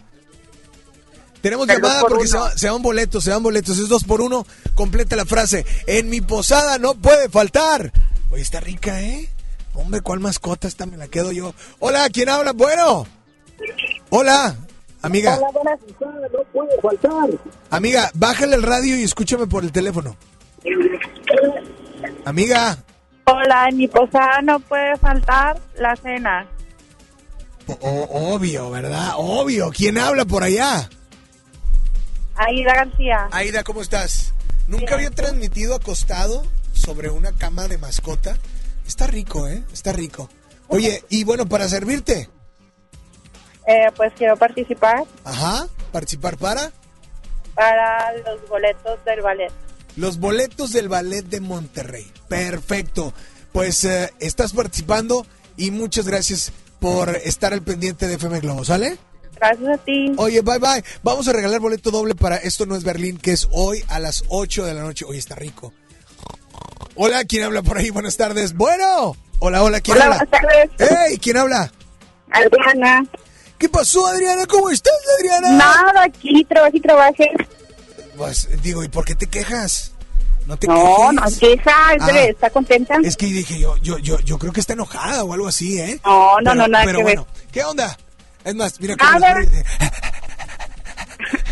[1.41, 3.79] Tenemos llamada porque se, va, se, van boletos, se van boletos.
[3.79, 4.47] Es dos por uno.
[4.75, 5.65] Completa la frase.
[5.87, 7.93] En mi posada no puede faltar.
[8.31, 9.29] Oye, está rica, ¿eh?
[9.75, 10.87] Hombre, ¿cuál mascota esta?
[10.87, 11.55] Me la quedo yo.
[11.79, 12.53] Hola, ¿quién habla?
[12.53, 13.07] Bueno.
[14.11, 14.57] Hola,
[15.03, 15.37] amiga.
[15.37, 15.81] Hola, buenas
[16.33, 17.31] no puede faltar.
[17.71, 20.17] Amiga, bájale el radio y escúchame por el teléfono.
[22.25, 22.79] Amiga.
[23.25, 26.47] Hola, en mi posada no puede faltar la cena.
[27.81, 29.13] obvio, ¿verdad?
[29.17, 29.71] Obvio.
[29.71, 30.89] ¿Quién habla por allá?
[32.39, 33.29] Aida García.
[33.33, 34.33] Aida, ¿cómo estás?
[34.69, 38.37] ¿Nunca había transmitido acostado sobre una cama de mascota?
[38.87, 39.65] Está rico, ¿eh?
[39.73, 40.31] Está rico.
[40.69, 42.29] Oye, y bueno, para servirte.
[43.67, 45.05] Eh, pues quiero participar.
[45.25, 46.73] Ajá, ¿participar para?
[47.55, 49.53] Para los boletos del ballet.
[49.97, 52.11] Los boletos del ballet de Monterrey.
[52.29, 53.13] Perfecto.
[53.53, 58.97] Pues eh, estás participando y muchas gracias por estar al pendiente de FM Globo, ¿sale?
[59.41, 60.13] Gracias a ti.
[60.17, 60.83] Oye, bye bye.
[61.03, 64.25] Vamos a regalar boleto doble para Esto no es Berlín, que es hoy a las
[64.29, 65.05] 8 de la noche.
[65.05, 65.73] Oye, está rico.
[66.97, 67.91] Hola, ¿quién habla por ahí?
[67.91, 68.55] Buenas tardes.
[68.55, 69.17] Bueno.
[69.39, 70.17] Hola, hola, ¿quién habla?
[70.17, 70.71] Buenas tardes.
[70.79, 71.73] Hey, ¿quién habla?
[72.31, 73.05] Adriana.
[73.57, 74.47] ¿Qué pasó, Adriana?
[74.47, 75.51] ¿Cómo estás, Adriana?
[75.53, 77.31] Nada, aquí trabajo y trabajé.
[78.17, 79.93] Pues digo, ¿y por qué te quejas?
[80.47, 81.71] No te no, no queja,
[82.01, 82.97] ah, ¿está contenta?
[83.05, 86.01] Es que dije yo, yo, yo, yo creo que está enojada o algo así, ¿eh?
[86.05, 87.47] No, no, no, nada pero que bueno, ver.
[87.53, 87.99] ¿qué onda?
[88.49, 89.11] Es más, mira cómo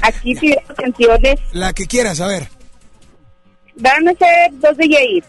[0.02, 1.39] Aquí pido canciones.
[1.52, 2.48] La que quieras, a ver.
[3.77, 5.24] Van a ser dos de Yair.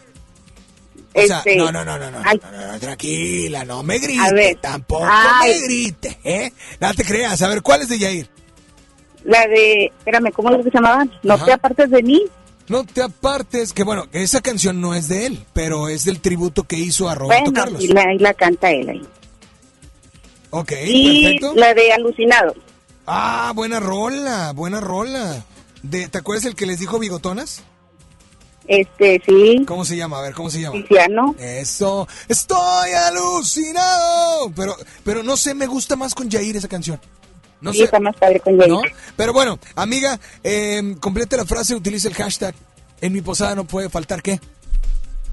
[1.14, 2.32] O sea, este, no, no, no, no, no, no,
[2.72, 5.06] no, tranquila, no me grite, tampoco
[5.44, 6.54] me grite, ¿eh?
[6.80, 8.30] No te creas, a ver, ¿cuál es de Yair?
[9.26, 11.06] La de, espérame, ¿cómo es que se llamaba?
[11.24, 11.46] No Ajá.
[11.46, 12.24] te apartes de mí.
[12.70, 16.64] No te apartes, que bueno, esa canción no es de él, pero es del tributo
[16.64, 17.84] que hizo a Roberto Bueno, Carlos.
[17.84, 19.08] y la, y la canta él ahí.
[20.50, 21.54] Ok, y perfecto.
[21.56, 22.56] la de Alucinado.
[23.06, 25.44] Ah, buena rola, buena rola.
[25.84, 27.64] De, ¿Te acuerdas el que les dijo bigotonas?
[28.68, 29.64] Este, sí.
[29.66, 30.20] ¿Cómo se llama?
[30.20, 30.74] A ver, ¿cómo se llama?
[30.82, 31.36] Tiziano.
[31.40, 32.08] Eso.
[32.28, 34.52] Estoy alucinado.
[34.56, 37.00] Pero, pero no sé, me gusta más con Jair esa canción.
[37.62, 37.84] No Sí, sé.
[37.86, 38.70] está más padre con Jair.
[38.70, 38.82] ¿No?
[39.16, 42.54] Pero bueno, amiga, eh, complete la frase, utiliza el hashtag.
[43.00, 44.40] En mi posada no puede faltar qué.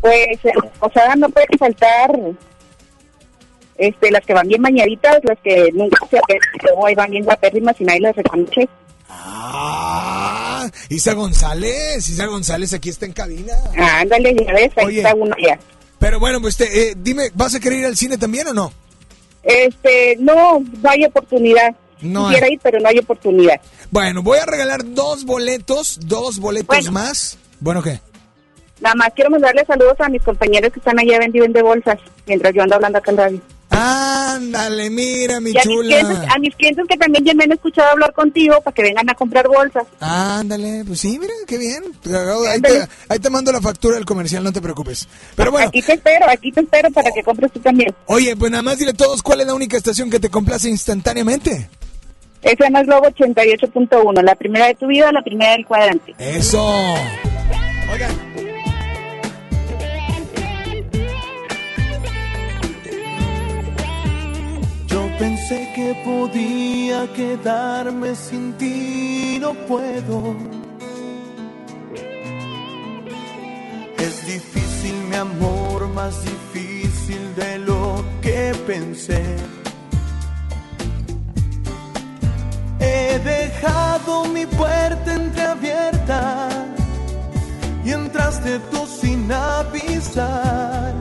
[0.01, 2.11] Pues, eh, o sea, no pueden faltar
[3.77, 6.21] este, las que van bien bañaditas, las que nunca se
[6.63, 8.69] luego ahí van bien guapérrimas y nadie las reconoce.
[9.09, 13.53] Ah, Isa González, Isa González aquí está en cabina.
[13.79, 14.97] Ah, ándale, ya ves, ahí Oye.
[14.99, 15.59] está uno ya.
[15.99, 18.73] Pero bueno, pues te, eh, dime, ¿vas a querer ir al cine también o no?
[19.43, 21.75] Este, no, no hay oportunidad.
[22.01, 22.55] No Quisiera hay.
[22.55, 23.61] ir, pero no hay oportunidad.
[23.91, 27.39] Bueno, voy a regalar dos boletos, dos boletos más.
[27.61, 28.01] Bueno, ¿qué?
[28.81, 32.53] Nada más quiero mandarle saludos a mis compañeros que están allá vendiendo de bolsas, mientras
[32.53, 33.41] yo ando hablando acá en radio.
[33.77, 36.29] Ándale, mira, mi Y a mis, clientes, chula.
[36.35, 39.15] a mis clientes que también ya me han escuchado hablar contigo para que vengan a
[39.15, 39.85] comprar bolsas.
[40.01, 41.83] Ándale, pues sí, mira, qué bien.
[42.49, 45.09] Ahí te, ahí te mando la factura del comercial, no te preocupes.
[45.37, 47.95] Pero bueno, Aquí te espero, aquí te espero para que compres tú también.
[48.07, 50.69] oye, pues nada más dile a todos cuál es la única estación que te complace
[50.69, 51.69] instantáneamente.
[52.43, 56.15] FM Globo 88.1, la primera de tu vida, la primera del cuadrante.
[56.19, 56.63] Eso.
[57.93, 58.34] Oigan.
[65.19, 70.37] Pensé que podía quedarme sin ti, no puedo.
[73.99, 79.23] Es difícil, mi amor, más difícil de lo que pensé.
[82.81, 86.49] He dejado mi puerta entreabierta
[87.85, 90.95] y entraste tú sin avisar.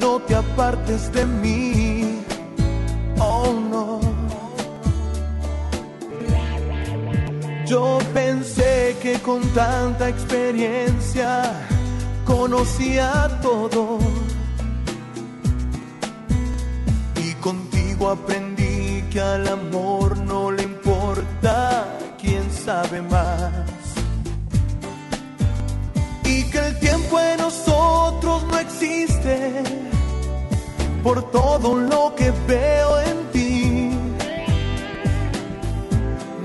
[0.00, 2.20] No te apartes de mí,
[3.18, 4.00] oh no.
[7.66, 11.52] Yo pensé que con tanta experiencia
[12.24, 13.98] conocía todo.
[17.16, 21.86] Y contigo aprendí que al amor no le importa
[22.20, 23.65] quién sabe más.
[26.26, 29.62] Y que el tiempo en nosotros no existe
[31.06, 33.90] por todo lo que veo en ti.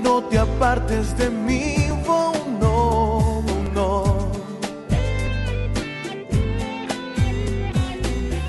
[0.04, 3.42] No te apartes de mí, oh no,
[3.74, 4.04] no.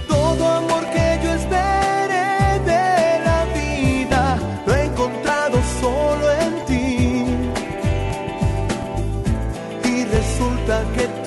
[0.07, 4.38] Todo amor que yo esperé de la vida
[4.68, 7.26] lo he encontrado solo en ti.
[9.84, 11.22] Y resulta que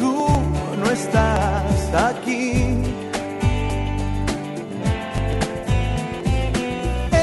[1.00, 2.82] estás aquí.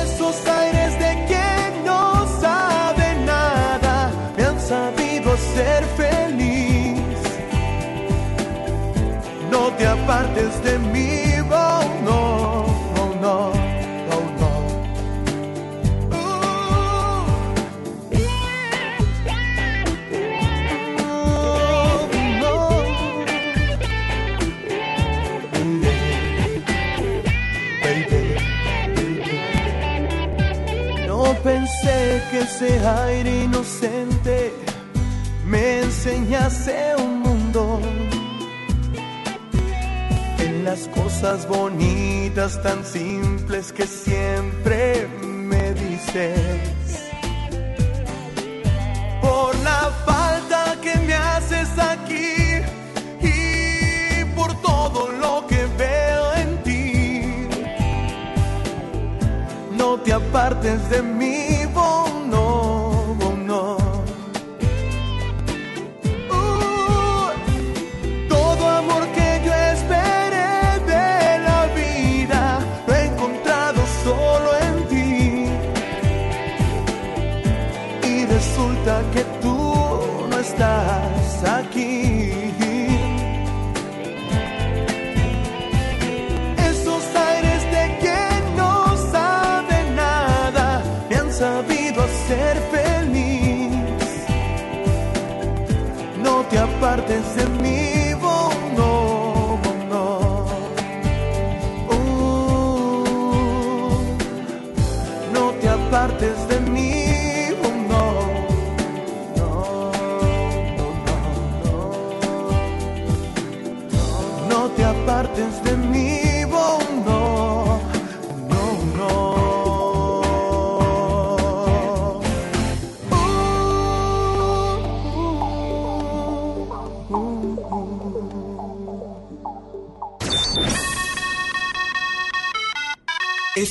[0.03, 2.03] Esos aires de quien no
[2.41, 7.19] sabe nada me han sabido ser feliz.
[9.51, 11.22] No te apartes de mí,
[32.64, 34.53] ese aire inocente
[35.45, 37.80] me enseñase un mundo
[40.40, 47.11] en las cosas bonitas tan simples que siempre me dices.
[49.22, 52.61] Por la falta que me haces aquí
[53.22, 57.48] y por todo lo que veo en ti.
[59.77, 61.62] No te apartes de mí,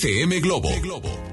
[0.02, 1.31] FM Globo.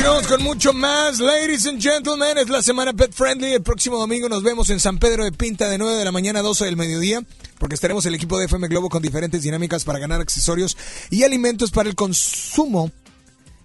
[0.00, 2.38] Continuamos con mucho más, ladies and gentlemen.
[2.38, 3.52] Es la semana Pet Friendly.
[3.52, 6.38] El próximo domingo nos vemos en San Pedro de Pinta de 9 de la mañana
[6.38, 7.20] a 12 del mediodía,
[7.58, 10.78] porque estaremos el equipo de FM Globo con diferentes dinámicas para ganar accesorios
[11.10, 12.90] y alimentos para el consumo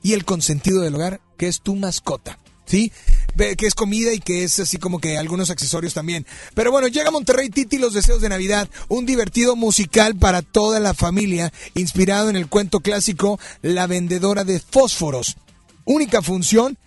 [0.04, 2.38] y el consentido del hogar, que es tu mascota.
[2.66, 2.92] ¿Sí?
[3.38, 6.28] Que es comida y que es así como que algunos accesorios también.
[6.54, 10.94] Pero bueno, llega Monterrey Titi los deseos de Navidad, un divertido musical para toda la
[10.94, 15.38] familia, inspirado en el cuento clásico La vendedora de fósforos.
[15.86, 16.78] Única función,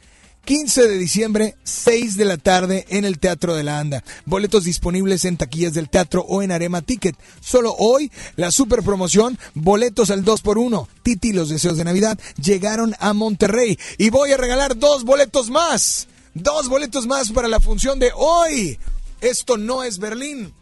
[0.44, 4.02] 15 de diciembre, 6 de la tarde en el Teatro de la Anda.
[4.24, 7.16] Boletos disponibles en taquillas del teatro o en Arema Ticket.
[7.40, 10.88] Solo hoy, la super promoción, boletos al 2x1.
[11.02, 13.78] Titi, los deseos de Navidad, llegaron a Monterrey.
[13.98, 16.08] Y voy a regalar dos boletos más.
[16.34, 18.78] Dos boletos más para la función de hoy.
[19.20, 20.54] Esto no es Berlín.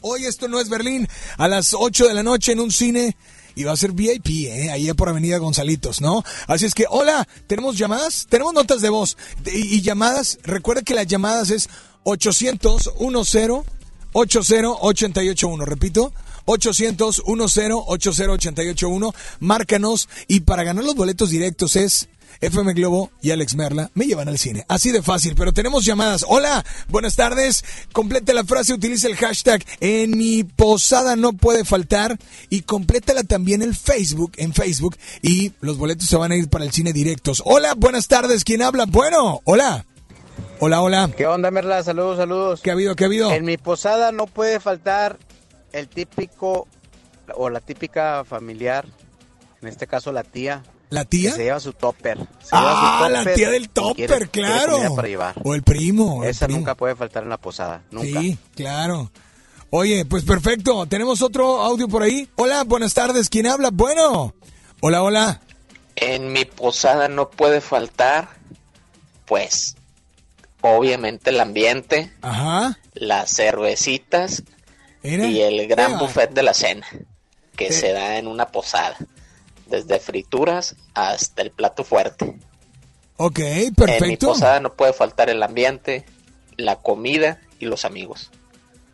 [0.00, 1.06] Hoy esto no es Berlín.
[1.36, 3.16] A las 8 de la noche en un cine
[3.54, 4.70] y va a ser VIP, ¿eh?
[4.70, 6.24] Ahí por Avenida Gonzalitos, ¿no?
[6.46, 8.26] Así es que, hola, ¿tenemos llamadas?
[8.28, 9.16] Tenemos notas de voz
[9.46, 10.38] y, y llamadas.
[10.42, 11.68] Recuerda que las llamadas es
[12.04, 13.50] 800 10
[14.12, 15.64] 80881.
[15.64, 16.12] Repito,
[16.46, 19.14] 800 10 80881.
[19.40, 22.08] Márcanos y para ganar los boletos directos es
[22.40, 24.64] FM Globo y Alex Merla me llevan al cine.
[24.68, 26.24] Así de fácil, pero tenemos llamadas.
[26.28, 27.64] Hola, buenas tardes.
[27.92, 33.62] Complete la frase, utiliza el hashtag en mi posada no puede faltar y complétala también
[33.62, 37.42] en Facebook, en Facebook y los boletos se van a ir para el cine directos.
[37.44, 38.44] Hola, buenas tardes.
[38.44, 38.86] ¿Quién habla?
[38.86, 39.84] Bueno, hola.
[40.58, 41.10] Hola, hola.
[41.16, 41.82] ¿Qué onda, Merla?
[41.82, 42.60] Saludos, saludos.
[42.60, 42.94] ¿Qué ha habido?
[42.94, 43.32] ¿Qué ha habido?
[43.32, 45.18] En mi posada no puede faltar
[45.72, 46.68] el típico
[47.34, 48.86] o la típica familiar,
[49.62, 50.62] en este caso la tía.
[50.90, 51.30] ¿La tía?
[51.30, 52.18] Que se lleva su topper.
[52.18, 54.72] Se ah, lleva su la tía del topper, quiere- claro.
[54.72, 55.34] comida para llevar.
[55.44, 56.24] O el primo.
[56.24, 56.58] el Esa primo.
[56.60, 57.82] nunca puede faltar en la posada.
[57.90, 58.20] Nunca.
[58.20, 59.10] Sí, claro.
[59.70, 60.86] Oye, pues perfecto.
[60.86, 62.28] Tenemos otro audio por ahí.
[62.36, 63.28] Hola, buenas tardes.
[63.30, 63.70] ¿Quién habla?
[63.72, 64.34] Bueno.
[64.80, 65.40] Hola, hola.
[65.94, 68.28] En mi posada no puede faltar,
[69.26, 69.76] pues,
[70.62, 72.78] obviamente el ambiente, Ajá.
[72.94, 74.42] las cervecitas
[75.02, 76.86] y el gran buffet de la cena
[77.56, 77.72] que Eh.
[77.72, 78.96] se da en una posada,
[79.70, 82.36] desde frituras hasta el plato fuerte.
[83.16, 84.28] Ok, En mi perfecto.
[84.28, 86.04] posada no puede faltar el ambiente,
[86.56, 88.30] la comida y los amigos.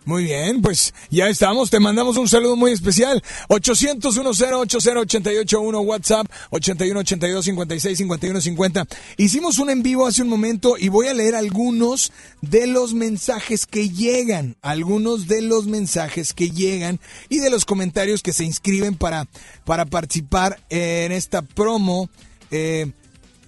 [0.07, 1.69] Muy bien, pues ya estamos.
[1.69, 3.21] Te mandamos un saludo muy especial.
[3.49, 8.87] 800 10 881 WhatsApp 81 82 56 51 50.
[9.17, 13.67] Hicimos un en vivo hace un momento y voy a leer algunos de los mensajes
[13.67, 14.55] que llegan.
[14.63, 19.27] Algunos de los mensajes que llegan y de los comentarios que se inscriben para,
[19.65, 22.09] para participar en esta promo.
[22.53, 22.93] Eh,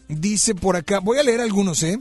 [0.08, 2.00] dice por acá, voy a leer algunos, ¿eh?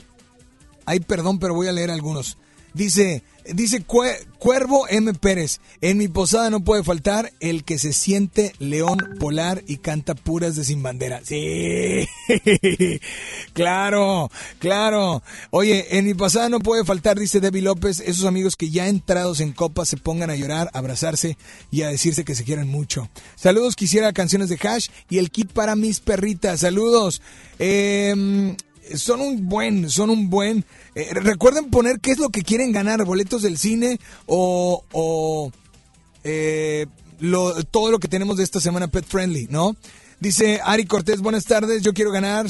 [0.83, 2.39] Ay, perdón, pero voy a leer algunos.
[2.77, 3.23] Dice,
[3.53, 5.13] dice Cue- Cuervo M.
[5.15, 10.13] Pérez, en mi posada no puede faltar el que se siente león polar y canta
[10.13, 11.21] puras de sin bandera.
[11.23, 12.07] Sí,
[13.53, 14.29] claro,
[14.59, 15.23] claro.
[15.49, 19.39] Oye, en mi posada no puede faltar, dice Debbie López, esos amigos que ya entrados
[19.39, 21.37] en copa se pongan a llorar, a abrazarse
[21.71, 23.09] y a decirse que se quieren mucho.
[23.35, 26.59] Saludos, quisiera canciones de Hash y el kit para mis perritas.
[26.59, 27.21] Saludos.
[27.59, 28.55] Eh,
[28.95, 30.63] son un buen, son un buen.
[30.95, 35.51] eh, recuerden poner qué es lo que quieren ganar, boletos del cine o, o
[36.23, 36.85] eh,
[37.19, 39.75] lo- todo lo que tenemos de esta semana Pet Friendly, ¿no?
[40.19, 42.47] Dice Ari Cortés, buenas tardes, yo quiero ganar.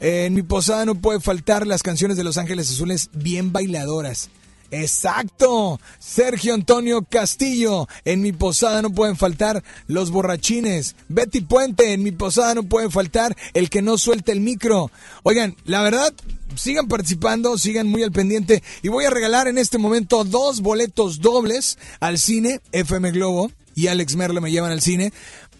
[0.00, 4.30] eh, en mi posada no puede faltar las canciones de Los Ángeles Azules bien bailadoras.
[4.70, 5.80] Exacto.
[5.98, 10.96] Sergio Antonio Castillo, en mi posada no pueden faltar los borrachines.
[11.08, 14.90] Betty Puente, en mi posada no puede faltar el que no suelta el micro.
[15.22, 16.12] Oigan, la verdad,
[16.56, 21.20] sigan participando, sigan muy al pendiente y voy a regalar en este momento dos boletos
[21.20, 25.12] dobles al cine FM Globo y Alex Merle me llevan al cine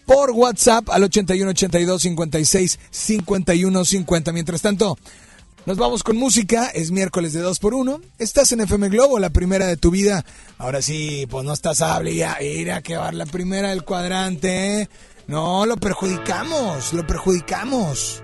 [0.05, 4.31] por WhatsApp al 81 82 56 51 50.
[4.31, 4.97] Mientras tanto,
[5.65, 9.29] nos vamos con música, es miércoles de 2 por 1 Estás en FM Globo, la
[9.29, 10.25] primera de tu vida.
[10.57, 12.37] Ahora sí, pues no estás hable ya.
[12.81, 14.81] Que va la primera del cuadrante.
[14.81, 14.89] ¿eh?
[15.27, 18.23] No, lo perjudicamos, lo perjudicamos.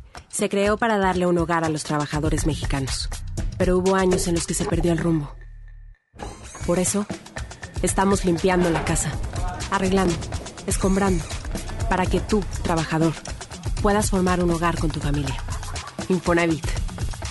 [0.31, 3.09] se creó para darle un hogar a los trabajadores mexicanos.
[3.57, 5.35] Pero hubo años en los que se perdió el rumbo.
[6.65, 7.05] Por eso,
[7.81, 9.11] estamos limpiando la casa,
[9.71, 10.15] arreglando
[10.67, 11.23] escombrando,
[11.89, 13.13] para que tú, trabajador,
[13.81, 15.35] puedas formar un hogar con tu familia.
[16.09, 16.65] Infonavit,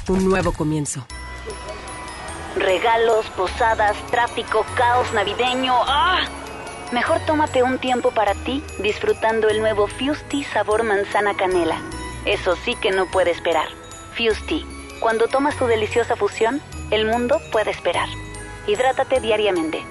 [0.09, 1.07] un nuevo comienzo.
[2.57, 5.73] Regalos, posadas, tráfico, caos navideño.
[5.87, 6.21] ¡Ah!
[6.93, 11.81] Mejor tómate un tiempo para ti disfrutando el nuevo Fusti sabor manzana canela.
[12.25, 13.69] Eso sí que no puede esperar.
[14.17, 14.65] Fusti,
[15.01, 16.61] cuando tomas tu deliciosa fusión,
[16.91, 18.09] el mundo puede esperar.
[18.67, 19.85] Hidrátate diariamente.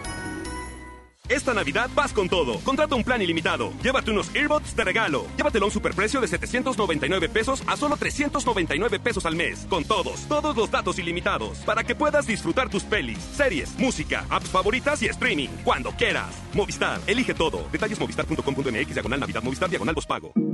[1.30, 2.60] Esta Navidad vas con todo.
[2.62, 3.72] Contrata un plan ilimitado.
[3.84, 5.28] Llévate unos earbuds de regalo.
[5.38, 9.68] Llévatelo a un superprecio de 799 pesos a solo 399 pesos al mes.
[9.70, 11.60] Con todos, todos los datos ilimitados.
[11.60, 15.50] Para que puedas disfrutar tus pelis, series, música, apps favoritas y streaming.
[15.64, 16.34] Cuando quieras.
[16.54, 17.68] Movistar, elige todo.
[17.72, 20.34] Detalles movistar.com.mx, diagonal Navidad, Movistar, diagonal pago.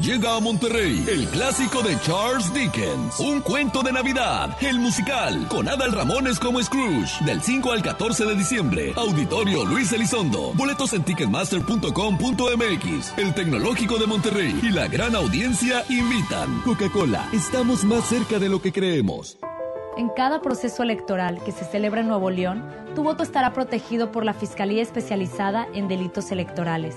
[0.00, 5.68] Llega a Monterrey el clásico de Charles Dickens, Un cuento de Navidad, el musical, con
[5.68, 8.94] Adal Ramones como Scrooge, del 5 al 14 de diciembre.
[8.96, 10.52] Auditorio Luis Elizondo.
[10.54, 13.18] Boletos en ticketmaster.com.mx.
[13.18, 16.62] El Tecnológico de Monterrey y la gran audiencia invitan.
[16.62, 19.36] Coca-Cola, estamos más cerca de lo que creemos.
[19.98, 22.64] En cada proceso electoral que se celebra en Nuevo León,
[22.94, 26.96] tu voto estará protegido por la Fiscalía Especializada en Delitos Electorales.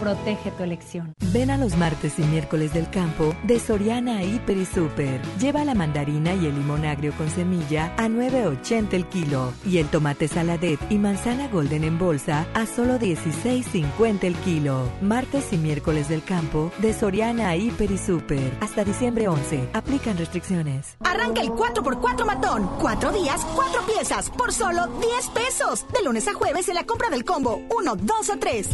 [0.00, 1.12] Protege tu elección.
[1.32, 5.20] Ven a los martes y miércoles del campo de Soriana Hiper y Super.
[5.38, 9.88] Lleva la mandarina y el limón agrio con semilla a 9.80 el kilo y el
[9.88, 14.90] tomate saladet y manzana golden en bolsa a solo 16.50 el kilo.
[15.02, 18.56] Martes y miércoles del campo de Soriana Hiper y Super.
[18.60, 19.68] Hasta diciembre 11.
[19.74, 20.96] Aplican restricciones.
[21.04, 22.70] Arranca el 4x4 matón.
[22.80, 25.84] Cuatro días, cuatro piezas por solo 10 pesos.
[25.92, 28.70] De lunes a jueves en la compra del combo 1, 2 o 3.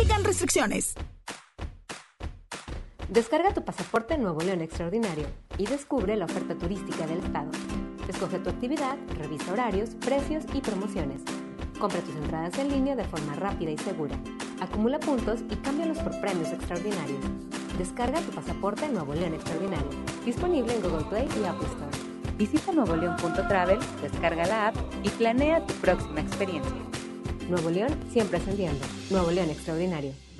[0.00, 0.94] Aplican restricciones.
[3.10, 5.26] Descarga tu pasaporte Nuevo León Extraordinario
[5.58, 7.50] y descubre la oferta turística del estado.
[8.08, 11.20] Escoge tu actividad, revisa horarios, precios y promociones.
[11.78, 14.18] Compra tus entradas en línea de forma rápida y segura.
[14.62, 17.22] Acumula puntos y cámbialos por premios extraordinarios.
[17.76, 19.90] Descarga tu pasaporte Nuevo León Extraordinario.
[20.24, 22.36] Disponible en Google Play y Apple Store.
[22.38, 26.90] Visita nuevoleón.travel, descarga la app y planea tu próxima experiencia.
[27.50, 28.86] Nuevo León siempre ascendiendo.
[29.10, 30.12] Nuevo León extraordinario.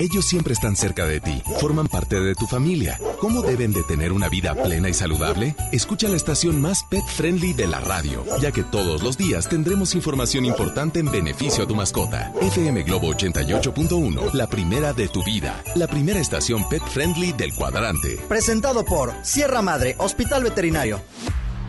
[0.00, 3.00] Ellos siempre están cerca de ti, forman parte de tu familia.
[3.18, 5.56] ¿Cómo deben de tener una vida plena y saludable?
[5.72, 9.96] Escucha la estación más pet friendly de la radio, ya que todos los días tendremos
[9.96, 12.32] información importante en beneficio a tu mascota.
[12.40, 18.20] FM Globo 88.1, la primera de tu vida, la primera estación pet friendly del cuadrante.
[18.28, 21.00] Presentado por Sierra Madre, Hospital Veterinario.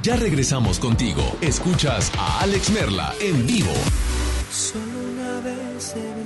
[0.03, 1.23] Ya regresamos contigo.
[1.41, 3.73] Escuchas a Alex Merla en vivo.
[4.51, 4.83] Solo
[5.13, 6.18] una vez la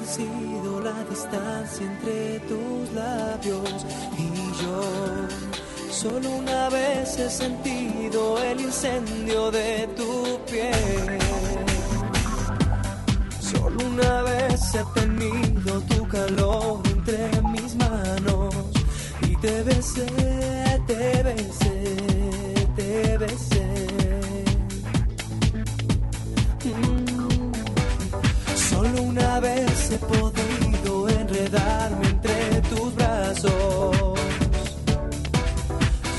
[1.13, 3.85] distancia entre tus labios
[4.17, 4.29] y
[4.61, 4.81] yo.
[5.91, 8.19] Solo una vez he sentido
[8.49, 10.11] el incendio de tu
[10.49, 11.19] piel.
[13.51, 18.55] Solo una vez he tenido tu calor entre mis manos
[19.29, 20.07] y te besé,
[20.87, 21.77] te besé,
[22.75, 23.67] te besé.
[26.65, 27.51] Mm.
[28.69, 30.42] Solo una vez he podido
[32.03, 34.19] entre tus brazos.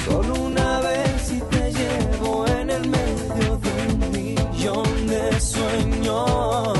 [0.06, 6.78] Solo una vez y te llevo en el medio de un millón de sueños.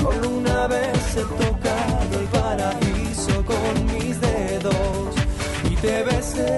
[0.00, 5.14] Solo una vez he tocado el paraíso con mis dedos
[5.70, 6.56] y te besé,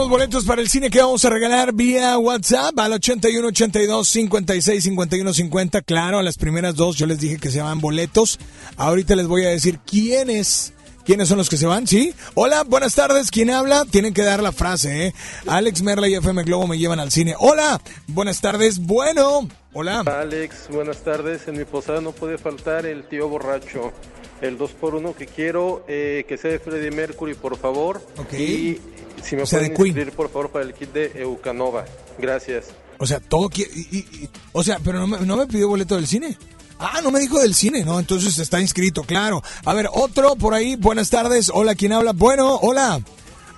[0.00, 4.82] Tenemos boletos para el cine que vamos a regalar vía WhatsApp al 81 82 56
[4.82, 5.82] 51 50.
[5.82, 8.38] Claro, a las primeras dos yo les dije que se llaman boletos.
[8.78, 10.72] Ahorita les voy a decir quiénes
[11.04, 11.86] ¿Quiénes son los que se van?
[11.86, 12.14] ¿Sí?
[12.32, 13.30] Hola, buenas tardes.
[13.30, 13.84] ¿Quién habla?
[13.84, 15.14] Tienen que dar la frase, ¿eh?
[15.46, 17.34] Alex Merla y FM Globo me llevan al cine.
[17.38, 18.78] Hola, buenas tardes.
[18.78, 20.00] Bueno, hola.
[20.00, 21.46] Alex, buenas tardes.
[21.46, 23.92] En mi posada no puede faltar el tío borracho.
[24.40, 28.02] El 2x1 que quiero eh, que sea de Freddie Mercury, por favor.
[28.16, 28.32] Ok.
[28.32, 28.80] Y
[29.22, 29.86] si me O sea, pueden de Queen.
[29.88, 31.84] inscribir, por favor, para el kit de Eucanova.
[32.18, 32.66] Gracias.
[32.98, 35.68] O sea, todo qui- y- y- y- O sea, pero no me, no me pidió
[35.68, 36.36] boleto del cine.
[36.78, 37.98] Ah, no me dijo del cine, ¿no?
[38.00, 39.42] Entonces está inscrito, claro.
[39.64, 40.76] A ver, otro por ahí.
[40.76, 41.50] Buenas tardes.
[41.52, 42.12] Hola, ¿quién habla?
[42.12, 43.00] Bueno, hola.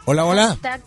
[0.06, 0.48] Hola, hola.
[0.48, 0.80] Hashtag,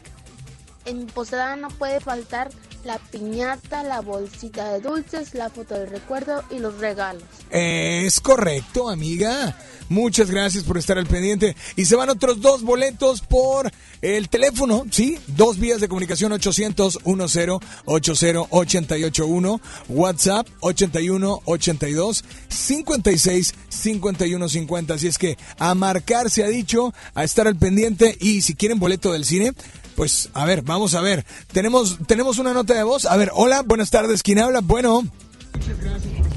[0.86, 2.50] En posada no puede faltar
[2.86, 7.24] la piñata, la bolsita de dulces, la foto del recuerdo y los regalos.
[7.50, 9.58] Es correcto, amiga.
[9.90, 11.56] Muchas gracias por estar al pendiente.
[11.76, 13.72] Y se van otros dos boletos por
[14.02, 15.18] el teléfono, ¿sí?
[15.28, 24.94] Dos vías de comunicación 800 10 80 881 WhatsApp 81 82 56 51 50.
[24.94, 28.80] Así es que a marcar se ha dicho, a estar al pendiente y si quieren
[28.80, 29.54] boleto del cine,
[29.96, 31.26] pues a ver, vamos a ver.
[31.52, 33.06] Tenemos tenemos una nota de voz.
[33.06, 34.24] A ver, hola, buenas tardes.
[34.24, 34.62] ¿Quién habla?
[34.62, 35.04] Bueno.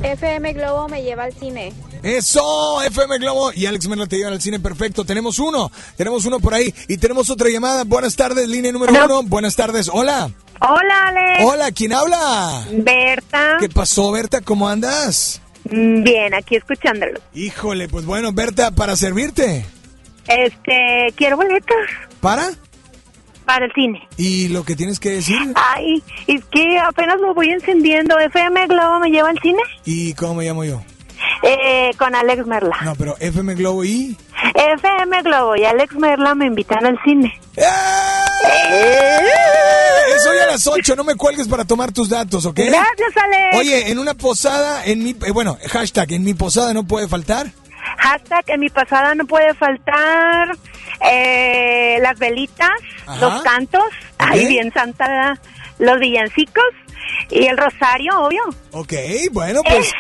[0.03, 1.73] FM Globo me lleva al cine.
[2.05, 5.05] Eso, FM Globo y Alex Merla te llevan al cine perfecto.
[5.05, 7.83] Tenemos uno, tenemos uno por ahí y tenemos otra llamada.
[7.85, 9.23] Buenas tardes, línea número uno.
[9.25, 10.31] Buenas tardes, hola.
[10.61, 11.45] Hola, Alex.
[11.45, 12.65] Hola, ¿quién habla?
[12.73, 13.57] Berta.
[13.59, 14.41] ¿Qué pasó, Berta?
[14.41, 15.41] ¿Cómo andas?
[15.71, 17.21] Mm, Bien, aquí escuchándolo.
[17.35, 19.67] Híjole, pues bueno, Berta, para servirte.
[20.29, 21.77] Este, quiero boletos
[22.21, 22.51] ¿Para?
[23.49, 24.07] Para el cine.
[24.19, 25.39] ¿Y lo que tienes que decir?
[25.57, 28.19] Ay, es que apenas lo voy encendiendo.
[28.19, 30.83] FM Globo me lleva al cine ¿Y cómo me llamo yo?
[31.43, 32.77] eh, con Alex Merla.
[32.85, 34.17] No, pero FM Globo y...
[34.55, 37.33] FM Globo y Alex Merla me invitan al cine.
[37.57, 37.65] ¡Eh!
[40.17, 42.57] Eso ya a las 8, no me cuelgues para tomar tus datos, ¿ok?
[42.57, 43.57] Gracias, Alex.
[43.59, 45.11] Oye, en una posada, en mi...
[45.11, 47.47] eh, bueno, hashtag, en mi posada no puede faltar.
[47.99, 50.57] Hashtag en mi pasada no puede faltar
[51.11, 52.71] eh, las velitas,
[53.07, 53.21] Ajá.
[53.21, 53.85] los cantos,
[54.19, 55.39] ahí bien santa,
[55.79, 56.65] los villancicos
[57.31, 58.43] y el rosario, obvio.
[58.73, 58.93] Ok,
[59.33, 59.93] bueno, pues.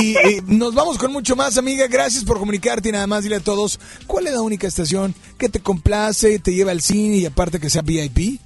[0.00, 1.86] Y, y nos vamos con mucho más, amiga.
[1.86, 5.48] Gracias por comunicarte y nada más dile a todos cuál es la única estación que
[5.48, 8.40] te complace, te lleva al cine y aparte que sea VIP.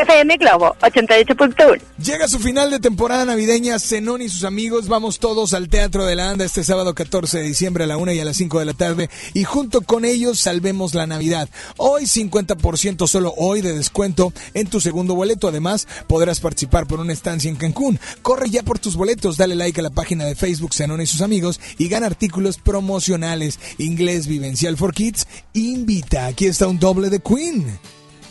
[0.00, 1.80] FM Globo 88.1.
[2.02, 6.16] Llega su final de temporada navideña, Zenón y sus amigos, vamos todos al Teatro de
[6.16, 8.64] la Anda este sábado 14 de diciembre a la 1 y a las 5 de
[8.64, 11.48] la tarde y junto con ellos salvemos la Navidad.
[11.76, 17.12] Hoy 50% solo hoy de descuento en tu segundo boleto, además podrás participar por una
[17.12, 18.00] estancia en Cancún.
[18.22, 21.20] Corre ya por tus boletos, dale like a la página de Facebook Zenón y sus
[21.20, 23.60] amigos y gana artículos promocionales.
[23.78, 27.78] Inglés Vivencial for Kids, invita, aquí está un doble de Queen.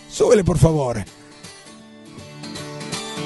[0.09, 1.05] Súbele por favor.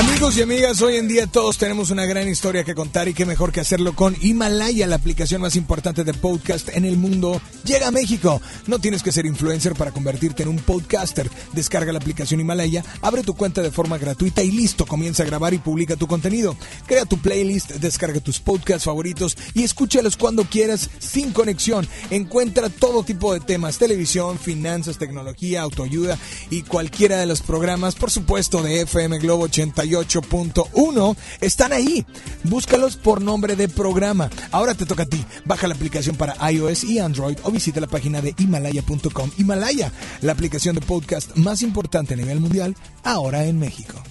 [0.00, 3.26] Amigos y amigas, hoy en día todos tenemos una gran historia que contar y qué
[3.26, 7.38] mejor que hacerlo con Himalaya, la aplicación más importante de podcast en el mundo.
[7.64, 8.40] Llega a México.
[8.66, 11.30] No tienes que ser influencer para convertirte en un podcaster.
[11.52, 15.52] Descarga la aplicación Himalaya, abre tu cuenta de forma gratuita y listo, comienza a grabar
[15.52, 16.56] y publica tu contenido.
[16.86, 21.86] Crea tu playlist, descarga tus podcasts favoritos y escúchalos cuando quieras sin conexión.
[22.08, 26.16] Encuentra todo tipo de temas, televisión, finanzas, tecnología, autoayuda
[26.48, 29.48] y cualquiera de los programas, por supuesto, de FM Globo
[29.90, 32.04] 88.1 están ahí.
[32.44, 34.30] Búscalos por nombre de programa.
[34.50, 35.24] Ahora te toca a ti.
[35.44, 39.30] Baja la aplicación para iOS y Android o visita la página de himalaya.com.
[39.38, 44.02] Himalaya, la aplicación de podcast más importante a nivel mundial, ahora en México.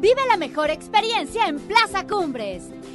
[0.00, 2.62] Vive la mejor experiencia en Plaza Cumbres.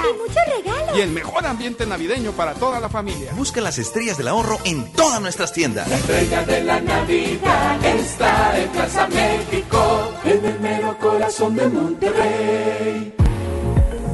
[0.00, 0.98] ofertas y muchos regalos.
[0.98, 3.32] Y el mejor ambiente navideño para toda la familia.
[3.34, 5.88] Busca las estrellas del ahorro en todas nuestras tiendas.
[5.88, 13.14] La estrella de la Navidad está en Plaza México, en el mero corazón de Monterrey.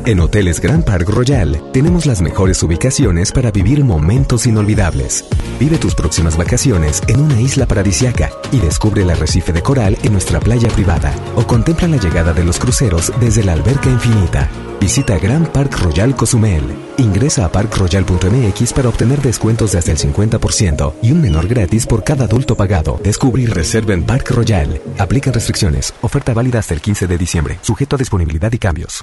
[0.07, 5.25] En Hoteles Grand Park Royal tenemos las mejores ubicaciones para vivir momentos inolvidables.
[5.59, 10.13] Vive tus próximas vacaciones en una isla paradisiaca y descubre el arrecife de coral en
[10.13, 14.49] nuestra playa privada o contempla la llegada de los cruceros desde la alberca infinita.
[14.81, 16.63] Visita Grand Park Royal Cozumel.
[16.99, 22.05] Ingresa a parkroyal.mx para obtener descuentos de hasta el 50% y un menor gratis por
[22.05, 23.01] cada adulto pagado.
[23.03, 24.81] Descubre y reserva en Park Royal.
[24.99, 25.95] Aplican restricciones.
[26.03, 27.59] Oferta válida hasta el 15 de diciembre.
[27.63, 29.03] Sujeto a disponibilidad y cambios.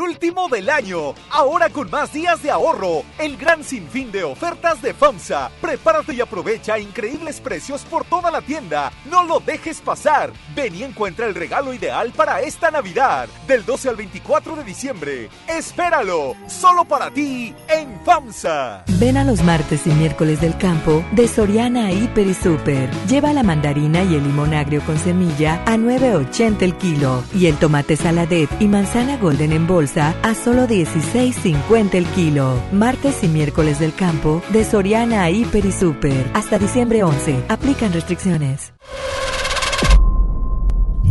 [0.00, 4.94] último del año, ahora con más días de ahorro, el gran sinfín de ofertas de
[4.94, 5.50] FAMSA.
[5.60, 8.92] Prepárate y aprovecha increíbles precios por toda la tienda.
[9.10, 10.32] No lo dejes pasar.
[10.54, 15.28] Ven y encuentra el regalo ideal para esta Navidad, del 12 al 24 de diciembre.
[15.48, 18.84] Espéralo, solo para ti en FAMSA.
[18.98, 22.90] Ven a los martes y miércoles del campo de Soriana Hiper y Super.
[23.08, 27.56] Lleva la mandarina y el limón agrio con semilla a 9.80 el kilo y el
[27.56, 32.62] tomate saladet y manzana golden en bolsa a solo 16.50 el kilo.
[32.72, 36.30] Martes y miércoles del campo de Soriana a Hiper y Super.
[36.34, 37.46] Hasta diciembre 11.
[37.48, 38.72] Aplican restricciones.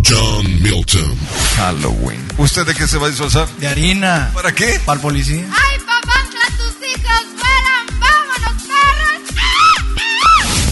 [0.07, 1.17] John Milton.
[1.57, 2.25] Halloween.
[2.37, 3.47] ¿Usted de qué se va a disfrazar?
[3.59, 4.31] De harina.
[4.33, 4.79] ¿Para qué?
[4.85, 5.45] Para el policía.
[5.51, 7.99] ¡Ay, papantla, tus hijos vuelan!
[7.99, 8.63] ¡Vámonos,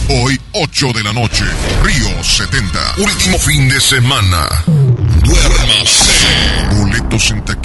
[0.07, 0.23] perros!
[0.23, 1.45] Hoy, 8 de la noche,
[1.83, 2.95] Río 70.
[2.97, 4.47] Último fin de semana.
[5.23, 6.09] Duérmase.
[6.71, 7.38] Boletos en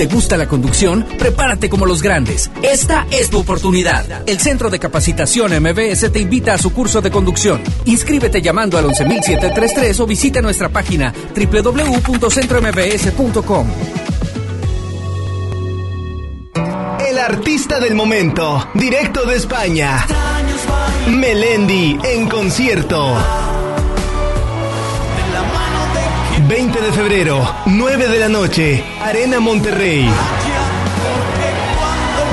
[0.00, 1.04] ¿Te gusta la conducción?
[1.18, 2.50] Prepárate como los grandes.
[2.62, 4.26] Esta es tu oportunidad.
[4.26, 7.60] El Centro de Capacitación MBS te invita a su curso de conducción.
[7.84, 13.66] Inscríbete llamando al 11733 o visita nuestra página www.centrombs.com.
[17.18, 20.06] artista del momento, directo de España.
[21.10, 23.18] Melendi en concierto.
[26.48, 30.08] 20 de febrero, 9 de la noche, Arena Monterrey.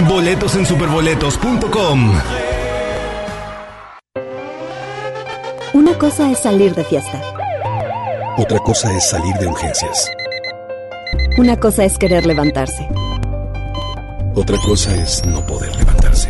[0.08, 2.14] Boletos en superboletos.com.
[5.74, 7.22] Una cosa es salir de fiesta.
[8.38, 10.10] Otra cosa es salir de urgencias.
[11.38, 12.88] Una cosa es querer levantarse.
[14.36, 16.30] Otra cosa es no poder levantarse.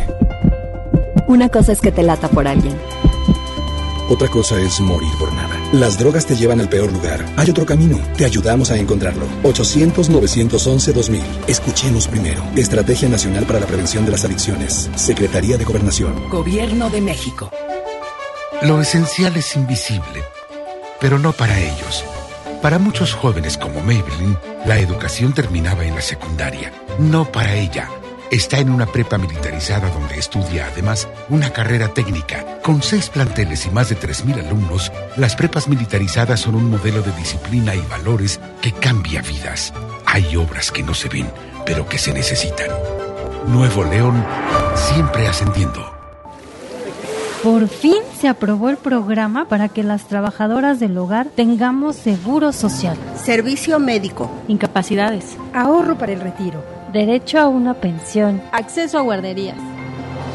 [1.28, 2.78] Una cosa es que te lata por alguien.
[4.10, 5.57] Otra cosa es morir por nada.
[5.74, 7.26] Las drogas te llevan al peor lugar.
[7.36, 8.00] Hay otro camino.
[8.16, 9.26] Te ayudamos a encontrarlo.
[9.44, 11.22] 800-911-2000.
[11.48, 12.42] Escuchemos primero.
[12.56, 14.90] Estrategia Nacional para la Prevención de las Adicciones.
[14.96, 16.30] Secretaría de Gobernación.
[16.30, 17.52] Gobierno de México.
[18.62, 20.24] Lo esencial es invisible,
[21.02, 22.06] pero no para ellos.
[22.62, 26.72] Para muchos jóvenes como Maybelline, la educación terminaba en la secundaria.
[26.98, 27.90] No para ella.
[28.30, 32.60] Está en una prepa militarizada donde estudia además una carrera técnica.
[32.62, 37.14] Con seis planteles y más de 3.000 alumnos, las prepas militarizadas son un modelo de
[37.14, 39.74] disciplina y valores que cambia vidas.
[40.06, 41.32] Hay obras que no se ven,
[41.66, 42.68] pero que se necesitan.
[43.48, 44.26] Nuevo León,
[44.76, 45.90] siempre ascendiendo.
[47.44, 52.98] Por fin se aprobó el programa para que las trabajadoras del hogar tengamos seguro social,
[53.24, 59.56] servicio médico, incapacidades, ahorro para el retiro, derecho a una pensión, acceso a guarderías.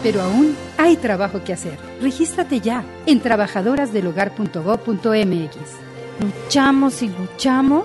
[0.03, 1.79] Pero aún hay trabajo que hacer.
[2.01, 5.57] Regístrate ya en trabajadorasdelhogar.gov.mx.
[6.20, 7.85] Luchamos y luchamos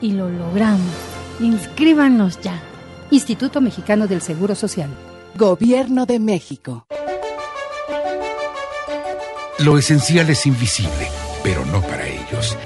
[0.00, 0.94] y lo logramos.
[1.40, 2.60] Inscríbanos ya.
[3.10, 4.90] Instituto Mexicano del Seguro Social.
[5.34, 6.86] Gobierno de México.
[9.58, 11.08] Lo esencial es invisible,
[11.42, 12.56] pero no para ellos.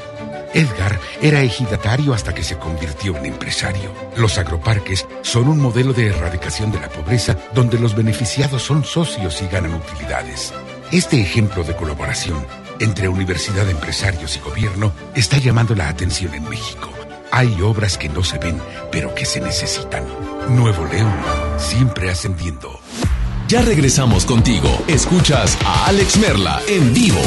[0.55, 3.93] Edgar era ejidatario hasta que se convirtió en empresario.
[4.17, 9.41] Los agroparques son un modelo de erradicación de la pobreza donde los beneficiados son socios
[9.43, 10.53] y ganan utilidades.
[10.91, 12.45] Este ejemplo de colaboración
[12.83, 16.91] entre universidad, empresarios y gobierno está llamando la atención en México.
[17.31, 18.61] Hay obras que no se ven,
[18.91, 20.05] pero que se necesitan.
[20.49, 21.15] Nuevo León,
[21.59, 22.81] siempre ascendiendo.
[23.49, 24.69] Ya regresamos contigo.
[24.89, 27.23] Escuchas a Alex Merla en vivo.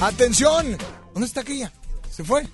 [0.00, 0.76] Atención.
[1.12, 1.72] ¿Dónde está aquella?
[2.10, 2.46] ¿Se fue?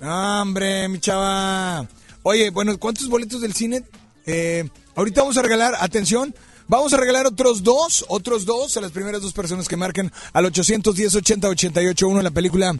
[0.00, 1.86] No, hombre, mi chava.
[2.22, 3.84] Oye, bueno, ¿cuántos boletos del cine?
[4.26, 6.34] Eh, ahorita vamos a regalar, atención,
[6.68, 10.46] vamos a regalar otros dos, otros dos a las primeras dos personas que marquen al
[10.46, 12.74] 810 80 88 1 en la película.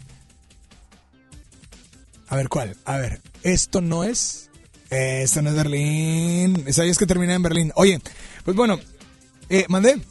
[2.29, 2.77] A ver, ¿cuál?
[2.85, 4.49] A ver, esto no es.
[4.89, 6.65] esto no es Berlín.
[6.71, 7.71] Sabías que termina en Berlín.
[7.75, 7.99] Oye,
[8.45, 8.79] pues bueno,
[9.49, 10.01] eh, mandé.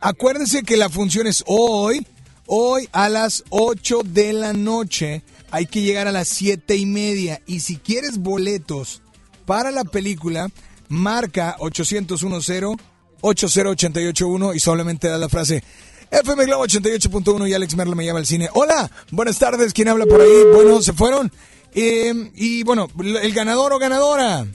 [0.00, 2.06] Acuérdense que la función es hoy,
[2.48, 5.22] hoy a las 8 de la noche.
[5.50, 7.40] Hay que llegar a las 7 y media.
[7.46, 9.02] Y si quieres boletos
[9.46, 10.48] para la película,
[10.88, 15.62] marca 800-10-80881 y solamente da la frase
[16.10, 18.48] FM Globo 88.1 y Alex Merla me llama al cine.
[18.54, 20.44] Hola, buenas tardes, ¿quién habla por ahí?
[20.54, 21.30] Bueno, se fueron.
[21.74, 24.46] Eh, y bueno, el ganador o ganadora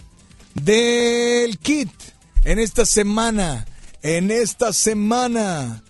[0.55, 1.91] del kit
[2.43, 3.67] en esta semana,
[4.01, 5.83] en esta semana,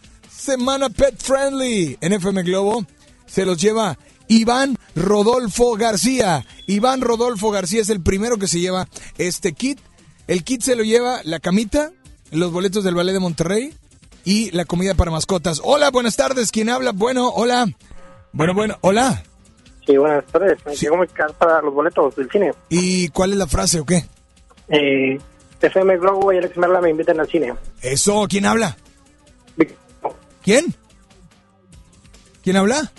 [0.43, 2.85] semana pet friendly en FM Globo,
[3.25, 3.97] se los lleva
[4.27, 6.45] Iván Rodolfo García.
[6.67, 8.87] Iván Rodolfo García es el primero que se lleva
[9.17, 9.79] este kit.
[10.27, 11.91] El kit se lo lleva la camita,
[12.31, 13.73] los boletos del Ballet de Monterrey
[14.25, 15.61] y la comida para mascotas.
[15.63, 16.51] Hola, buenas tardes.
[16.51, 16.91] ¿Quién habla?
[16.91, 17.65] Bueno, hola.
[18.33, 19.23] Bueno, bueno, hola.
[19.85, 20.57] Sí, buenas tardes.
[20.65, 22.51] Me quiero comunicar para los boletos del cine.
[22.67, 24.05] ¿Y cuál es la frase o qué?
[24.67, 25.17] Eh,
[25.61, 27.53] FM Globo y Alex Merla me invitan al cine.
[27.81, 28.75] Eso, ¿quién habla?
[30.43, 30.75] ¿Quién?
[32.43, 32.91] ¿Quién habla?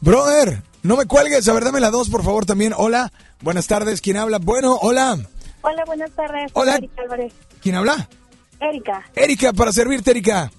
[0.00, 2.74] Brother, no me cuelgues, a ver, dame la dos, por favor, también.
[2.76, 4.38] Hola, buenas tardes, ¿quién habla?
[4.38, 5.18] Bueno, hola.
[5.62, 6.50] Hola, buenas tardes.
[6.52, 6.76] Hola.
[6.76, 7.32] Erika Álvarez.
[7.62, 8.08] ¿Quién habla?
[8.60, 10.50] Erika, Erika, para servirte, Erika.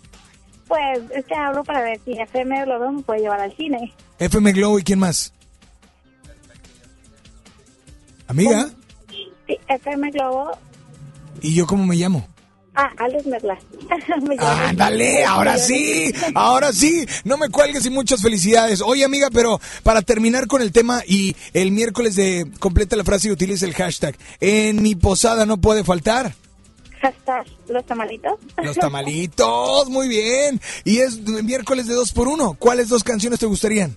[0.68, 3.94] pues es que hablo para ver si FM Globo me puede llevar al cine.
[4.20, 5.32] FM Glow y quién más?
[8.28, 8.70] Amiga,
[9.48, 10.52] Sí, FM Globo.
[11.42, 12.28] ¿y yo cómo me llamo?
[12.80, 13.58] Ah, Alex Merla.
[14.40, 18.82] Ándale, ahora sí, ahora sí, no me cuelgues y muchas felicidades.
[18.82, 23.30] Oye amiga, pero para terminar con el tema y el miércoles de completa la frase
[23.30, 26.36] y utiliza el hashtag, en mi posada no puede faltar.
[27.02, 28.34] Hashtag los tamalitos.
[28.64, 30.62] Los tamalitos, muy bien.
[30.84, 32.56] Y es miércoles de dos por uno.
[32.60, 33.96] ¿Cuáles dos canciones te gustarían?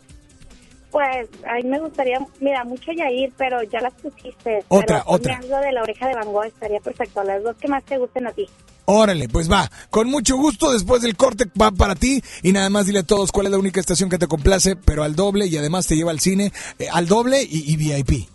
[0.91, 4.65] Pues a mí me gustaría, mira, mucho Yair, pero ya las pusiste.
[4.69, 5.37] Otra, pero otra.
[5.37, 7.23] algo de la oreja de Van Gogh estaría perfecto.
[7.23, 8.49] Las dos que más te gusten a ti.
[8.87, 9.71] Órale, pues va.
[9.89, 12.23] Con mucho gusto, después del corte va para ti.
[12.43, 15.05] Y nada más dile a todos cuál es la única estación que te complace, pero
[15.05, 18.29] al doble y además te lleva al cine, eh, al doble y, y VIP.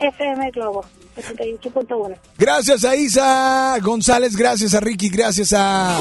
[0.00, 0.84] FM Globo,
[1.16, 2.16] 88.1.
[2.38, 6.00] Gracias a Isa González, gracias a Ricky, gracias a...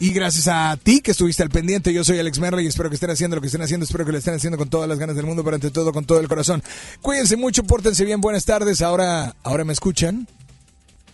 [0.00, 1.92] Y gracias a ti que estuviste al pendiente.
[1.92, 3.84] Yo soy Alex Merla y espero que estén haciendo lo que estén haciendo.
[3.84, 6.04] Espero que lo estén haciendo con todas las ganas del mundo, pero ante todo con
[6.04, 6.62] todo el corazón.
[7.00, 8.20] Cuídense mucho, pórtense bien.
[8.20, 8.82] Buenas tardes.
[8.82, 10.26] Ahora, ¿ahora me escuchan?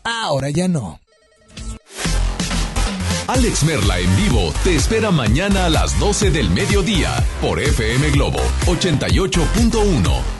[0.03, 0.99] Ahora ya no.
[3.29, 8.41] Alex Merla en vivo te espera mañana a las 12 del mediodía por FM Globo
[8.67, 10.40] 88.1.